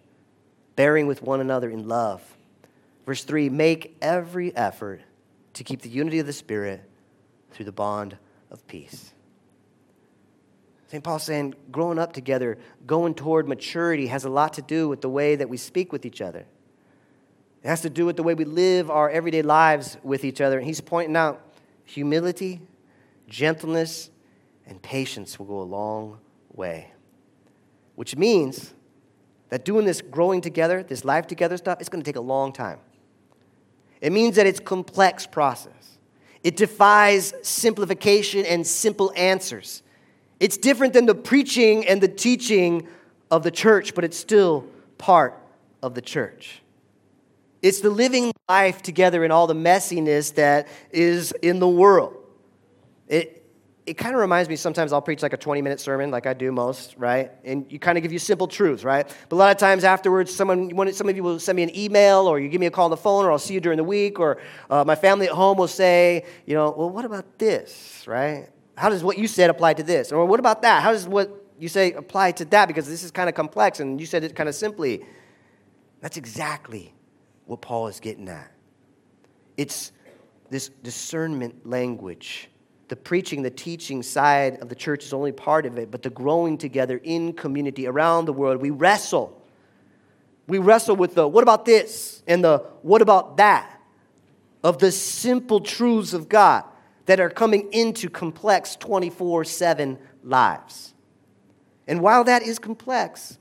bearing 0.77 1.07
with 1.07 1.23
one 1.23 1.41
another 1.41 1.71
in 1.71 1.89
love 1.89 2.23
Verse 3.07 3.25
3 3.25 3.49
make 3.49 3.97
every 4.01 4.55
effort 4.57 5.01
to 5.55 5.65
keep 5.65 5.83
the 5.83 5.89
unity 5.89 6.19
of 6.19 6.27
the 6.27 6.33
Spirit 6.33 6.83
through 7.51 7.67
the 7.67 7.73
bond 7.73 8.17
of 8.51 8.67
peace. 8.67 9.13
St. 10.89 11.03
Paul's 11.03 11.23
saying 11.23 11.55
growing 11.71 11.99
up 11.99 12.13
together, 12.13 12.59
going 12.87 13.15
toward 13.15 13.49
maturity, 13.49 14.07
has 14.07 14.25
a 14.25 14.31
lot 14.31 14.55
to 14.55 14.63
do 14.63 14.89
with 14.89 15.01
the 15.01 15.09
way 15.09 15.37
that 15.37 15.49
we 15.49 15.57
speak 15.57 15.93
with 15.93 16.05
each 16.05 16.21
other. 16.21 16.45
It 17.63 17.69
has 17.69 17.81
to 17.83 17.91
do 17.91 18.05
with 18.05 18.17
the 18.17 18.23
way 18.23 18.35
we 18.35 18.45
live 18.45 18.91
our 18.91 19.09
everyday 19.09 19.43
lives 19.43 19.97
with 20.03 20.25
each 20.25 20.41
other. 20.41 20.59
And 20.59 20.67
he's 20.67 20.81
pointing 20.81 21.17
out 21.17 21.41
humility, 21.93 22.61
gentleness, 23.29 24.11
and 24.67 24.81
patience 24.81 25.39
will 25.39 25.47
go 25.47 25.61
a 25.61 25.63
long 25.63 26.19
way. 26.53 26.91
Which 27.95 28.17
means 28.17 28.73
that 29.51 29.65
doing 29.65 29.85
this 29.85 30.01
growing 30.01 30.41
together, 30.41 30.83
this 30.83 31.05
life 31.05 31.27
together 31.27 31.57
stuff, 31.59 31.81
it's 31.81 31.91
going 31.91 32.03
to 32.03 32.09
take 32.09 32.17
a 32.17 32.21
long 32.21 32.53
time. 32.53 32.79
It 34.01 34.13
means 34.13 34.37
that 34.37 34.47
it's 34.47 34.59
complex 34.59 35.27
process. 35.27 35.99
It 36.43 36.57
defies 36.57 37.35
simplification 37.43 38.47
and 38.47 38.67
simple 38.67 39.13
answers. 39.15 39.83
It's 40.41 40.57
different 40.57 40.95
than 40.95 41.07
the 41.07 41.15
preaching 41.15 41.87
and 41.87 42.01
the 42.01 42.09
teaching 42.09 42.89
of 43.31 43.43
the 43.43 43.51
church, 43.51 43.95
but 43.95 44.05
it's 44.05 44.17
still 44.17 44.67
part 44.97 45.39
of 45.83 45.95
the 45.95 46.03
church. 46.03 46.62
It's 47.63 47.81
the 47.81 47.91
living 47.91 48.33
life 48.49 48.83
together 48.83 49.25
in 49.25 49.31
all 49.31 49.47
the 49.47 49.55
messiness 49.55 50.35
that 50.35 50.67
is 50.91 51.33
in 51.43 51.61
the 51.61 51.69
world. 51.69 52.17
It, 53.07 53.39
it 53.87 53.95
kind 53.95 54.15
of 54.15 54.21
reminds 54.21 54.49
me 54.49 54.57
sometimes 54.57 54.93
I'll 54.93 55.01
preach 55.01 55.23
like 55.23 55.33
a 55.33 55.37
20 55.37 55.63
minute 55.63 55.81
sermon, 55.81 56.11
like 56.11 56.27
I 56.27 56.35
do 56.35 56.51
most, 56.51 56.97
right? 56.97 57.31
And 57.45 57.71
you 57.71 57.79
kind 57.79 57.97
of 57.97 58.03
give 58.03 58.13
you 58.13 58.19
simple 58.19 58.49
truths, 58.49 58.83
right? 58.83 59.07
But 59.29 59.37
a 59.37 59.39
lot 59.39 59.53
of 59.53 59.59
times 59.59 59.85
afterwards, 59.85 60.35
someone, 60.35 60.93
some 60.93 61.09
of 61.09 61.15
you 61.15 61.23
will 61.23 61.39
send 61.39 61.55
me 61.55 61.63
an 61.63 61.77
email 61.77 62.27
or 62.27 62.41
you 62.41 62.49
give 62.49 62.61
me 62.61 62.67
a 62.67 62.71
call 62.71 62.87
on 62.87 62.91
the 62.91 62.97
phone 62.97 63.25
or 63.25 63.31
I'll 63.31 63.39
see 63.39 63.55
you 63.55 63.61
during 63.61 63.77
the 63.77 63.85
week 63.85 64.19
or 64.19 64.39
uh, 64.69 64.85
my 64.85 64.97
family 64.97 65.27
at 65.27 65.33
home 65.33 65.57
will 65.57 65.69
say, 65.69 66.25
you 66.47 66.55
know, 66.55 66.75
well, 66.77 66.91
what 66.91 67.05
about 67.05 67.39
this, 67.39 68.05
right? 68.09 68.49
How 68.77 68.89
does 68.89 69.05
what 69.05 69.19
you 69.19 69.29
said 69.29 69.51
apply 69.51 69.75
to 69.75 69.85
this? 69.85 70.11
Or 70.11 70.27
what 70.27 70.41
about 70.41 70.63
that? 70.63 70.83
How 70.83 70.91
does 70.91 71.07
what 71.07 71.31
you 71.61 71.69
say 71.69 71.93
apply 71.93 72.33
to 72.33 72.45
that? 72.47 72.67
Because 72.67 72.89
this 72.89 73.05
is 73.05 73.13
kind 73.13 73.29
of 73.29 73.37
complex 73.37 73.79
and 73.79 74.01
you 74.01 74.07
said 74.07 74.25
it 74.25 74.35
kind 74.35 74.49
of 74.49 74.55
simply. 74.57 75.05
That's 76.01 76.17
exactly 76.17 76.93
what 77.47 77.61
Paul 77.61 77.89
is 77.89 78.01
getting 78.01 78.29
at. 78.29 78.51
It's 79.57 79.93
this 80.51 80.69
discernment 80.83 81.67
language 81.67 82.49
the 82.93 82.97
preaching, 82.97 83.41
the 83.41 83.49
teaching 83.49 84.03
side 84.03 84.61
of 84.61 84.69
the 84.69 84.75
church 84.75 85.03
is 85.07 85.15
only 85.15 85.33
part 85.33 85.65
of 85.65 85.79
it, 85.79 85.91
but 85.91 86.03
the 86.03 86.11
growing 86.11 86.59
together 86.59 87.01
in 87.03 87.33
community 87.33 87.87
around 87.87 88.27
the 88.27 88.35
world, 88.35 88.61
we 88.61 88.69
wrestle. 88.69 89.43
We 90.47 90.59
wrestle 90.59 90.97
with 90.97 91.15
the 91.15 91.27
what 91.27 91.43
about 91.43 91.65
this 91.65 92.23
and 92.27 92.45
the 92.45 92.59
what 92.83 93.01
about 93.01 93.39
that 93.39 93.81
of 94.63 94.77
the 94.77 94.93
simple 94.93 95.61
truths 95.61 96.13
of 96.13 96.29
God 96.29 96.65
that 97.07 97.19
are 97.19 97.31
coming 97.31 97.73
into 97.73 98.11
complex 98.11 98.77
24 98.77 99.47
7 99.47 99.99
lives. 100.23 100.93
And 101.87 102.03
while 102.03 102.25
that 102.25 102.43
is 102.43 102.59
complex, 102.59 103.39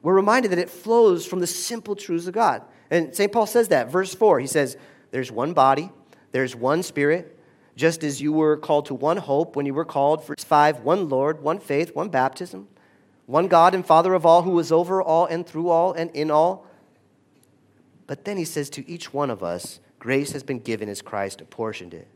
we're 0.00 0.14
reminded 0.14 0.52
that 0.52 0.58
it 0.58 0.70
flows 0.70 1.26
from 1.26 1.40
the 1.40 1.46
simple 1.46 1.94
truths 1.94 2.26
of 2.26 2.32
God. 2.32 2.62
And 2.90 3.14
St. 3.14 3.32
Paul 3.32 3.46
says 3.46 3.68
that, 3.68 3.90
verse 3.90 4.14
4, 4.14 4.40
he 4.40 4.46
says, 4.46 4.76
There's 5.10 5.32
one 5.32 5.52
body, 5.52 5.90
there's 6.32 6.54
one 6.54 6.82
spirit 6.82 7.36
just 7.76 8.02
as 8.02 8.22
you 8.22 8.32
were 8.32 8.56
called 8.56 8.86
to 8.86 8.94
one 8.94 9.18
hope 9.18 9.54
when 9.54 9.66
you 9.66 9.74
were 9.74 9.84
called, 9.84 10.26
verse 10.26 10.42
5, 10.42 10.80
one 10.80 11.08
Lord, 11.08 11.42
one 11.42 11.58
faith, 11.58 11.94
one 11.94 12.08
baptism, 12.08 12.68
one 13.26 13.48
God 13.48 13.74
and 13.74 13.84
Father 13.84 14.14
of 14.14 14.24
all, 14.24 14.42
who 14.42 14.58
is 14.58 14.72
over 14.72 15.02
all 15.02 15.26
and 15.26 15.46
through 15.46 15.68
all 15.68 15.92
and 15.92 16.10
in 16.12 16.30
all. 16.30 16.66
But 18.06 18.24
then 18.24 18.38
he 18.38 18.46
says, 18.46 18.70
to 18.70 18.88
each 18.88 19.12
one 19.12 19.30
of 19.30 19.42
us, 19.42 19.80
grace 19.98 20.32
has 20.32 20.42
been 20.42 20.60
given 20.60 20.88
as 20.88 21.02
Christ 21.02 21.42
apportioned 21.42 21.92
it. 21.92 22.08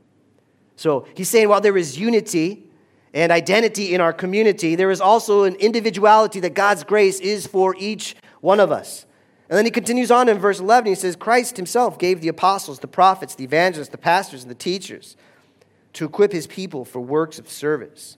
So 0.77 1.07
he's 1.15 1.29
saying, 1.29 1.51
while 1.51 1.61
there 1.61 1.77
is 1.77 1.99
unity 1.99 2.65
and 3.13 3.31
identity 3.31 3.95
in 3.95 4.01
our 4.01 4.15
community, 4.15 4.77
there 4.77 4.91
is 4.91 5.01
also 5.01 5.43
an 5.45 5.57
individuality 5.57 6.41
that 6.41 6.55
God's 6.55 6.85
grace 6.85 7.21
is 7.21 7.47
for 7.47 7.77
each 7.79 8.17
one 8.41 8.61
of 8.61 8.73
us. 8.73 9.05
And 9.51 9.59
then 9.59 9.65
he 9.65 9.73
continues 9.73 10.13
on 10.13 10.29
in 10.29 10.39
verse 10.39 10.61
11. 10.61 10.87
He 10.87 10.95
says, 10.95 11.17
Christ 11.17 11.57
himself 11.57 11.99
gave 11.99 12.21
the 12.21 12.29
apostles, 12.29 12.79
the 12.79 12.87
prophets, 12.87 13.35
the 13.35 13.43
evangelists, 13.43 13.89
the 13.89 13.99
pastors, 13.99 14.43
and 14.43 14.51
the 14.51 14.55
teachers 14.55 15.17
to 15.95 16.05
equip 16.05 16.31
his 16.31 16.47
people 16.47 16.85
for 16.85 17.01
works 17.01 17.41
of 17.41 17.51
service, 17.51 18.17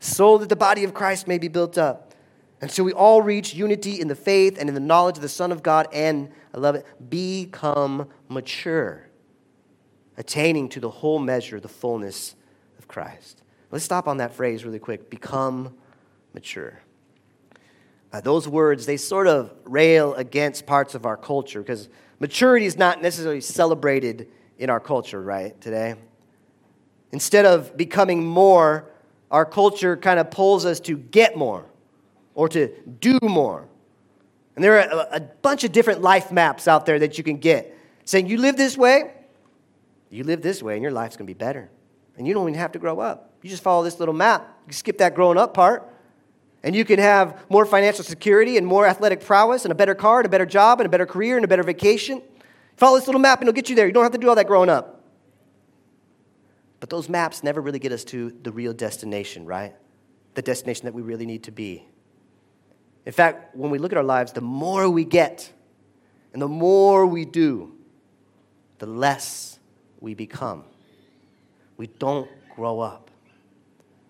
so 0.00 0.36
that 0.38 0.48
the 0.48 0.56
body 0.56 0.82
of 0.82 0.92
Christ 0.92 1.28
may 1.28 1.38
be 1.38 1.46
built 1.46 1.78
up. 1.78 2.14
And 2.60 2.68
so 2.68 2.82
we 2.82 2.92
all 2.92 3.22
reach 3.22 3.54
unity 3.54 4.00
in 4.00 4.08
the 4.08 4.16
faith 4.16 4.56
and 4.58 4.68
in 4.68 4.74
the 4.74 4.80
knowledge 4.80 5.16
of 5.16 5.22
the 5.22 5.28
Son 5.28 5.52
of 5.52 5.62
God 5.62 5.86
and, 5.92 6.30
I 6.52 6.58
love 6.58 6.74
it, 6.74 6.84
become 7.08 8.08
mature, 8.28 9.06
attaining 10.16 10.68
to 10.70 10.80
the 10.80 10.90
whole 10.90 11.20
measure 11.20 11.60
the 11.60 11.68
fullness 11.68 12.34
of 12.80 12.88
Christ. 12.88 13.42
Let's 13.70 13.84
stop 13.84 14.08
on 14.08 14.16
that 14.16 14.34
phrase 14.34 14.64
really 14.64 14.80
quick 14.80 15.10
become 15.10 15.76
mature. 16.34 16.80
Uh, 18.12 18.20
those 18.20 18.46
words, 18.46 18.84
they 18.84 18.96
sort 18.96 19.26
of 19.26 19.52
rail 19.64 20.14
against 20.14 20.66
parts 20.66 20.94
of 20.94 21.06
our 21.06 21.16
culture 21.16 21.60
because 21.60 21.88
maturity 22.20 22.66
is 22.66 22.76
not 22.76 23.00
necessarily 23.00 23.40
celebrated 23.40 24.28
in 24.58 24.68
our 24.68 24.80
culture, 24.80 25.22
right, 25.22 25.58
today. 25.60 25.94
Instead 27.10 27.46
of 27.46 27.76
becoming 27.76 28.24
more, 28.24 28.90
our 29.30 29.46
culture 29.46 29.96
kind 29.96 30.20
of 30.20 30.30
pulls 30.30 30.66
us 30.66 30.78
to 30.80 30.96
get 30.96 31.36
more 31.36 31.64
or 32.34 32.48
to 32.48 32.68
do 33.00 33.18
more. 33.22 33.66
And 34.54 34.62
there 34.62 34.78
are 34.78 35.06
a, 35.10 35.16
a 35.16 35.20
bunch 35.20 35.64
of 35.64 35.72
different 35.72 36.02
life 36.02 36.30
maps 36.30 36.68
out 36.68 36.84
there 36.84 36.98
that 36.98 37.16
you 37.16 37.24
can 37.24 37.38
get 37.38 37.78
saying, 38.04 38.26
you 38.26 38.38
live 38.38 38.56
this 38.56 38.76
way, 38.76 39.12
you 40.10 40.24
live 40.24 40.42
this 40.42 40.62
way, 40.62 40.74
and 40.74 40.82
your 40.82 40.92
life's 40.92 41.16
going 41.16 41.26
to 41.26 41.32
be 41.32 41.38
better. 41.38 41.70
And 42.16 42.26
you 42.26 42.34
don't 42.34 42.48
even 42.48 42.58
have 42.60 42.72
to 42.72 42.78
grow 42.78 43.00
up. 43.00 43.32
You 43.42 43.48
just 43.48 43.62
follow 43.62 43.82
this 43.82 43.98
little 43.98 44.14
map. 44.14 44.46
You 44.66 44.72
skip 44.72 44.98
that 44.98 45.14
growing 45.14 45.38
up 45.38 45.54
part, 45.54 45.91
and 46.62 46.76
you 46.76 46.84
can 46.84 46.98
have 46.98 47.44
more 47.48 47.66
financial 47.66 48.04
security 48.04 48.56
and 48.56 48.66
more 48.66 48.86
athletic 48.86 49.20
prowess 49.20 49.64
and 49.64 49.72
a 49.72 49.74
better 49.74 49.94
car 49.94 50.20
and 50.20 50.26
a 50.26 50.28
better 50.28 50.46
job 50.46 50.80
and 50.80 50.86
a 50.86 50.90
better 50.90 51.06
career 51.06 51.36
and 51.36 51.44
a 51.44 51.48
better 51.48 51.62
vacation. 51.62 52.22
Follow 52.76 52.96
this 52.96 53.06
little 53.06 53.20
map, 53.20 53.40
and 53.40 53.48
it'll 53.48 53.54
get 53.54 53.68
you 53.68 53.76
there. 53.76 53.86
You 53.86 53.92
don't 53.92 54.02
have 54.02 54.12
to 54.12 54.18
do 54.18 54.28
all 54.28 54.34
that 54.36 54.46
growing 54.46 54.68
up. 54.68 55.04
But 56.80 56.90
those 56.90 57.08
maps 57.08 57.42
never 57.42 57.60
really 57.60 57.78
get 57.78 57.92
us 57.92 58.04
to 58.04 58.30
the 58.42 58.50
real 58.50 58.72
destination, 58.72 59.46
right? 59.46 59.74
The 60.34 60.42
destination 60.42 60.86
that 60.86 60.94
we 60.94 61.02
really 61.02 61.26
need 61.26 61.44
to 61.44 61.52
be. 61.52 61.86
In 63.04 63.12
fact, 63.12 63.54
when 63.54 63.70
we 63.70 63.78
look 63.78 63.92
at 63.92 63.98
our 63.98 64.04
lives, 64.04 64.32
the 64.32 64.40
more 64.40 64.88
we 64.88 65.04
get 65.04 65.52
and 66.32 66.40
the 66.40 66.48
more 66.48 67.06
we 67.06 67.24
do, 67.24 67.74
the 68.78 68.86
less 68.86 69.58
we 70.00 70.14
become. 70.14 70.64
We 71.76 71.86
don't 71.86 72.28
grow 72.56 72.80
up, 72.80 73.10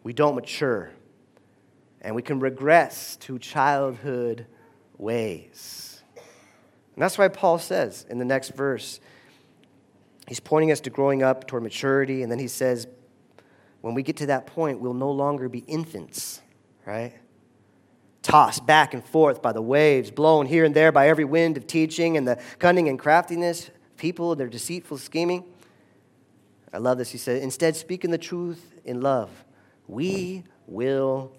we 0.02 0.12
don't 0.12 0.34
mature, 0.34 0.90
and 2.02 2.14
we 2.14 2.20
can 2.20 2.38
regress 2.38 3.16
to 3.16 3.38
childhood 3.38 4.46
ways. 4.98 6.02
And 6.94 7.02
that's 7.02 7.16
why 7.16 7.28
Paul 7.28 7.58
says 7.58 8.04
in 8.10 8.18
the 8.18 8.24
next 8.24 8.50
verse, 8.50 9.00
he's 10.28 10.40
pointing 10.40 10.70
us 10.70 10.80
to 10.80 10.90
growing 10.90 11.22
up 11.22 11.46
toward 11.46 11.62
maturity, 11.62 12.22
and 12.22 12.30
then 12.30 12.38
he 12.38 12.48
says, 12.48 12.86
when 13.80 13.94
we 13.94 14.02
get 14.02 14.18
to 14.18 14.26
that 14.26 14.46
point, 14.46 14.80
we'll 14.80 14.92
no 14.92 15.10
longer 15.10 15.48
be 15.48 15.60
infants, 15.60 16.42
right? 16.84 17.14
tossed 18.22 18.64
back 18.66 18.94
and 18.94 19.04
forth 19.04 19.42
by 19.42 19.52
the 19.52 19.62
waves, 19.62 20.10
blown 20.10 20.46
here 20.46 20.64
and 20.64 20.74
there 20.74 20.92
by 20.92 21.08
every 21.08 21.24
wind 21.24 21.56
of 21.56 21.66
teaching 21.66 22.16
and 22.16 22.26
the 22.26 22.40
cunning 22.58 22.88
and 22.88 22.98
craftiness, 22.98 23.70
people, 23.96 24.32
and 24.32 24.40
their 24.40 24.48
deceitful 24.48 24.98
scheming. 24.98 25.44
I 26.72 26.78
love 26.78 26.98
this. 26.98 27.10
He 27.10 27.18
said, 27.18 27.42
instead, 27.42 27.76
speaking 27.76 28.10
the 28.10 28.18
truth 28.18 28.74
in 28.84 29.00
love, 29.00 29.30
we 29.86 30.44
will 30.66 31.32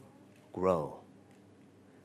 grow. 0.53 1.00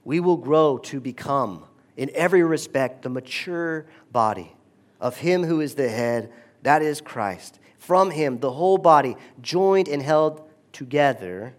We 0.05 0.21
will 0.21 0.37
grow 0.37 0.79
to 0.79 1.01
become, 1.01 1.65
in 1.97 2.11
every 2.15 2.43
respect, 2.43 3.03
the 3.03 3.11
mature 3.11 3.87
body 4.11 4.53
of 5.01 5.19
Him 5.19 5.45
who 5.45 5.61
is 5.61 5.75
the 5.75 5.89
head, 5.89 6.33
that 6.63 6.83
is 6.83 7.01
Christ. 7.01 7.61
From 7.79 8.11
Him, 8.11 8.41
the 8.41 8.51
whole 8.51 8.79
body, 8.79 9.17
joined 9.41 9.89
and 9.89 10.03
held 10.03 10.43
together 10.73 11.55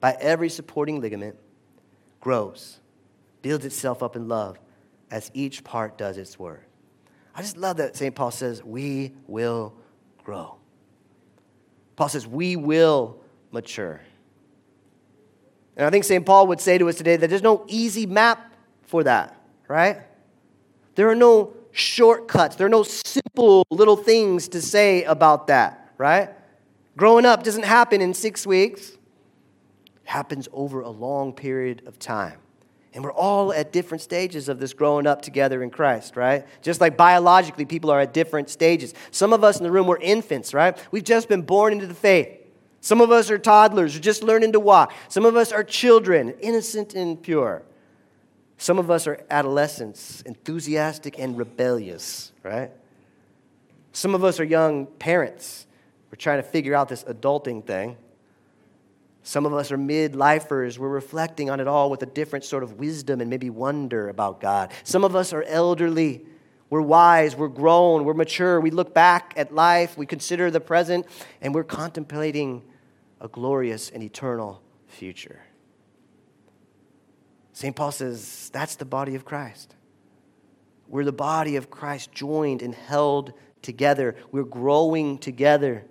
by 0.00 0.16
every 0.20 0.48
supporting 0.48 1.00
ligament 1.00 1.36
grows, 2.20 2.80
builds 3.40 3.64
itself 3.64 4.02
up 4.02 4.16
in 4.16 4.28
love 4.28 4.58
as 5.10 5.30
each 5.34 5.62
part 5.62 5.96
does 5.96 6.18
its 6.18 6.38
work. 6.38 6.64
I 7.34 7.42
just 7.42 7.56
love 7.56 7.78
that 7.78 7.96
St. 7.96 8.14
Paul 8.14 8.30
says, 8.30 8.62
We 8.62 9.12
will 9.26 9.74
grow. 10.24 10.56
Paul 11.96 12.08
says, 12.08 12.26
We 12.26 12.56
will 12.56 13.20
mature. 13.50 14.00
And 15.76 15.86
I 15.86 15.90
think 15.90 16.04
St. 16.04 16.24
Paul 16.24 16.46
would 16.48 16.60
say 16.60 16.78
to 16.78 16.88
us 16.88 16.96
today 16.96 17.16
that 17.16 17.28
there's 17.28 17.42
no 17.42 17.64
easy 17.68 18.06
map 18.06 18.52
for 18.82 19.04
that, 19.04 19.40
right? 19.68 20.02
There 20.94 21.08
are 21.08 21.14
no 21.14 21.54
shortcuts, 21.72 22.56
there 22.56 22.66
are 22.66 22.70
no 22.70 22.82
simple 22.82 23.64
little 23.70 23.96
things 23.96 24.48
to 24.48 24.60
say 24.60 25.04
about 25.04 25.46
that, 25.46 25.92
right? 25.96 26.30
Growing 26.96 27.24
up 27.24 27.42
doesn't 27.42 27.64
happen 27.64 28.02
in 28.02 28.12
six 28.12 28.46
weeks 28.46 28.92
happens 30.04 30.48
over 30.52 30.82
a 30.82 30.90
long 30.90 31.32
period 31.32 31.82
of 31.86 31.98
time. 31.98 32.38
And 32.94 33.02
we're 33.02 33.12
all 33.12 33.52
at 33.54 33.72
different 33.72 34.02
stages 34.02 34.50
of 34.50 34.60
this 34.60 34.74
growing 34.74 35.06
up 35.06 35.22
together 35.22 35.62
in 35.62 35.70
Christ, 35.70 36.14
right? 36.14 36.46
Just 36.60 36.80
like 36.82 36.96
biologically, 36.98 37.64
people 37.64 37.90
are 37.90 38.00
at 38.00 38.12
different 38.12 38.50
stages. 38.50 38.92
Some 39.10 39.32
of 39.32 39.42
us 39.42 39.56
in 39.56 39.64
the 39.64 39.70
room, 39.70 39.86
we're 39.86 39.96
infants, 39.96 40.52
right? 40.52 40.76
We've 40.90 41.02
just 41.02 41.28
been 41.28 41.40
born 41.40 41.72
into 41.72 41.86
the 41.86 41.94
faith. 41.94 42.41
Some 42.82 43.00
of 43.00 43.12
us 43.12 43.30
are 43.30 43.38
toddlers, 43.38 43.98
just 43.98 44.24
learning 44.24 44.52
to 44.52 44.60
walk. 44.60 44.92
Some 45.08 45.24
of 45.24 45.36
us 45.36 45.52
are 45.52 45.62
children, 45.62 46.34
innocent 46.40 46.94
and 46.94 47.22
pure. 47.22 47.62
Some 48.58 48.76
of 48.76 48.90
us 48.90 49.06
are 49.06 49.24
adolescents, 49.30 50.20
enthusiastic 50.22 51.16
and 51.16 51.38
rebellious, 51.38 52.32
right? 52.42 52.72
Some 53.92 54.16
of 54.16 54.24
us 54.24 54.40
are 54.40 54.44
young 54.44 54.86
parents. 54.86 55.68
We're 56.10 56.16
trying 56.16 56.38
to 56.38 56.42
figure 56.42 56.74
out 56.74 56.88
this 56.88 57.04
adulting 57.04 57.64
thing. 57.64 57.96
Some 59.22 59.46
of 59.46 59.54
us 59.54 59.70
are 59.70 59.76
mid-lifers. 59.76 60.76
We're 60.76 60.88
reflecting 60.88 61.50
on 61.50 61.60
it 61.60 61.68
all 61.68 61.88
with 61.88 62.02
a 62.02 62.06
different 62.06 62.44
sort 62.44 62.64
of 62.64 62.80
wisdom 62.80 63.20
and 63.20 63.30
maybe 63.30 63.48
wonder 63.48 64.08
about 64.08 64.40
God. 64.40 64.72
Some 64.82 65.04
of 65.04 65.14
us 65.14 65.32
are 65.32 65.44
elderly. 65.44 66.26
We're 66.68 66.80
wise, 66.80 67.36
we're 67.36 67.46
grown, 67.46 68.04
we're 68.04 68.14
mature. 68.14 68.60
We 68.60 68.72
look 68.72 68.92
back 68.92 69.34
at 69.36 69.54
life, 69.54 69.96
we 69.96 70.06
consider 70.06 70.50
the 70.50 70.58
present, 70.60 71.06
and 71.40 71.54
we're 71.54 71.62
contemplating 71.62 72.62
a 73.22 73.28
glorious 73.28 73.88
and 73.88 74.02
eternal 74.02 74.60
future. 74.88 75.40
St. 77.54 77.74
Paul 77.74 77.92
says 77.92 78.50
that's 78.52 78.74
the 78.76 78.84
body 78.84 79.14
of 79.14 79.24
Christ. 79.24 79.74
We're 80.88 81.04
the 81.04 81.12
body 81.12 81.56
of 81.56 81.70
Christ 81.70 82.12
joined 82.12 82.60
and 82.60 82.74
held 82.74 83.32
together. 83.62 84.16
We're 84.32 84.42
growing 84.42 85.18
together 85.18 85.84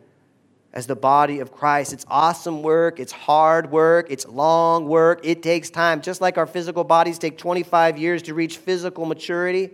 as 0.74 0.88
the 0.88 0.96
body 0.96 1.39
of 1.39 1.52
Christ. 1.52 1.94
It's 1.94 2.06
awesome 2.08 2.62
work, 2.63 3.00
it's 3.00 3.12
hard 3.13 3.72
work, 3.72 4.08
it's 4.10 4.28
long 4.28 4.88
work, 4.88 5.22
it 5.24 5.41
takes 5.41 5.70
time. 5.70 6.02
Just 6.02 6.20
like 6.20 6.38
our 6.38 6.46
physical 6.46 6.84
bodies 6.84 7.17
take 7.17 7.38
25 7.38 7.98
years 7.98 8.22
to 8.24 8.34
reach 8.34 8.58
physical 8.58 9.06
maturity, 9.06 9.72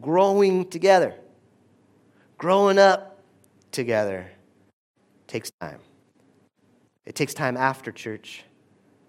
growing 0.00 0.68
together, 0.68 1.14
growing 2.38 2.78
up 2.78 3.20
together 3.72 4.30
takes 5.26 5.50
time. 5.60 5.80
It 7.06 7.14
takes 7.14 7.32
time 7.32 7.56
after 7.56 7.90
church. 7.92 8.44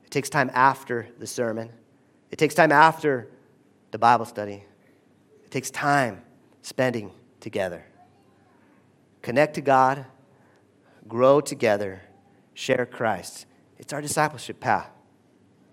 It 0.06 0.12
takes 0.12 0.30
time 0.30 0.50
after 0.54 1.10
the 1.20 1.28
sermon. 1.28 1.70
It 2.32 2.38
takes 2.38 2.56
time 2.56 2.72
after 2.72 3.28
the 3.92 3.98
Bible 3.98 4.26
study. 4.26 4.64
It 5.44 5.52
takes 5.52 5.70
time 5.72 6.22
spending 6.62 7.12
together. 7.40 7.86
Connect 9.22 9.56
to 9.56 9.62
God 9.62 10.06
grow 11.08 11.42
together, 11.42 12.02
share 12.54 12.86
Christ. 12.86 13.46
It's 13.78 13.94
our 13.94 14.02
discipleship 14.02 14.60
path. 14.60 14.90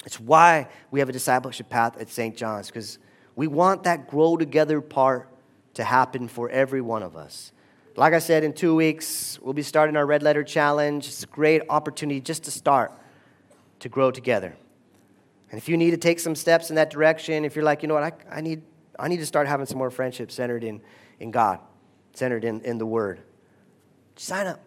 It's 0.05 0.21
why 0.21 0.69
we 0.91 1.01
have 1.01 1.09
a 1.09 1.13
discipleship 1.13 1.69
path 1.69 1.99
at 1.99 2.11
St. 2.11 2.37
John's, 2.37 2.69
because 2.69 2.99
we 3.35 3.47
want 3.47 3.85
that 3.85 4.09
grow 4.09 4.37
together 4.37 4.81
part 4.81 5.29
to 5.75 5.85
happen 5.85 6.29
for 6.29 6.51
every 6.51 6.81
one 6.81 7.03
of 7.03 7.17
us. 7.17 7.53
Like 7.97 8.13
I 8.13 8.19
said, 8.19 8.43
in 8.43 8.53
two 8.53 8.75
weeks, 8.75 9.39
we'll 9.41 9.55
be 9.55 9.63
starting 9.63 9.97
our 9.97 10.05
Red 10.05 10.23
Letter 10.23 10.43
Challenge. 10.43 11.07
It's 11.07 11.23
a 11.23 11.27
great 11.27 11.63
opportunity 11.69 12.21
just 12.21 12.43
to 12.45 12.51
start 12.51 12.93
to 13.79 13.89
grow 13.89 14.11
together. 14.11 14.57
And 15.51 15.59
if 15.59 15.69
you 15.69 15.77
need 15.77 15.93
to 15.93 15.97
take 15.97 16.19
some 16.19 16.35
steps 16.35 16.71
in 16.71 16.77
that 16.77 16.91
direction, 16.91 17.45
if 17.45 17.55
you're 17.55 17.65
like, 17.65 17.83
you 17.83 17.89
know 17.89 17.95
what, 17.95 18.03
I, 18.03 18.39
I, 18.39 18.41
need, 18.41 18.63
I 18.99 19.07
need 19.07 19.19
to 19.19 19.27
start 19.27 19.47
having 19.47 19.67
some 19.67 19.79
more 19.79 19.91
friendship 19.91 20.33
centered 20.33 20.65
in, 20.65 20.81
in 21.21 21.31
God, 21.31 21.61
centered 22.15 22.45
in, 22.45 22.61
in 22.63 22.79
the 22.79 22.87
Word, 22.87 23.21
sign 24.17 24.49
up. 24.49 24.61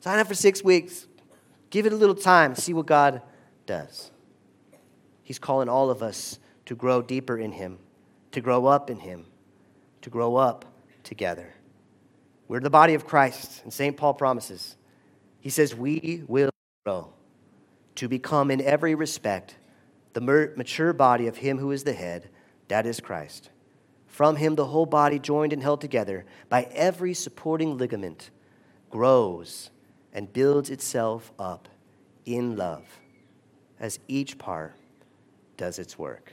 Sign 0.00 0.18
up 0.18 0.26
for 0.26 0.34
six 0.34 0.64
weeks. 0.64 1.06
Give 1.68 1.86
it 1.86 1.92
a 1.92 1.96
little 1.96 2.16
time. 2.16 2.56
See 2.56 2.74
what 2.74 2.86
God 2.86 3.22
does. 3.66 4.10
He's 5.22 5.38
calling 5.38 5.68
all 5.68 5.90
of 5.90 6.02
us 6.02 6.40
to 6.66 6.74
grow 6.74 7.00
deeper 7.00 7.38
in 7.38 7.52
Him, 7.52 7.78
to 8.32 8.40
grow 8.40 8.66
up 8.66 8.90
in 8.90 8.98
Him, 8.98 9.26
to 10.02 10.10
grow 10.10 10.34
up 10.34 10.64
together. 11.04 11.54
We're 12.50 12.58
the 12.58 12.68
body 12.68 12.94
of 12.94 13.06
Christ, 13.06 13.62
and 13.62 13.72
St. 13.72 13.96
Paul 13.96 14.12
promises. 14.12 14.74
He 15.38 15.50
says, 15.50 15.72
We 15.72 16.24
will 16.26 16.50
grow 16.84 17.12
to 17.94 18.08
become, 18.08 18.50
in 18.50 18.60
every 18.60 18.96
respect, 18.96 19.54
the 20.14 20.20
mature 20.20 20.92
body 20.92 21.28
of 21.28 21.36
Him 21.36 21.58
who 21.58 21.70
is 21.70 21.84
the 21.84 21.92
head, 21.92 22.28
that 22.66 22.86
is 22.86 22.98
Christ. 22.98 23.50
From 24.08 24.34
Him, 24.34 24.56
the 24.56 24.66
whole 24.66 24.84
body, 24.84 25.20
joined 25.20 25.52
and 25.52 25.62
held 25.62 25.80
together 25.80 26.26
by 26.48 26.64
every 26.72 27.14
supporting 27.14 27.78
ligament, 27.78 28.30
grows 28.90 29.70
and 30.12 30.32
builds 30.32 30.70
itself 30.70 31.30
up 31.38 31.68
in 32.26 32.56
love 32.56 32.82
as 33.78 34.00
each 34.08 34.38
part 34.38 34.74
does 35.56 35.78
its 35.78 35.96
work. 35.96 36.32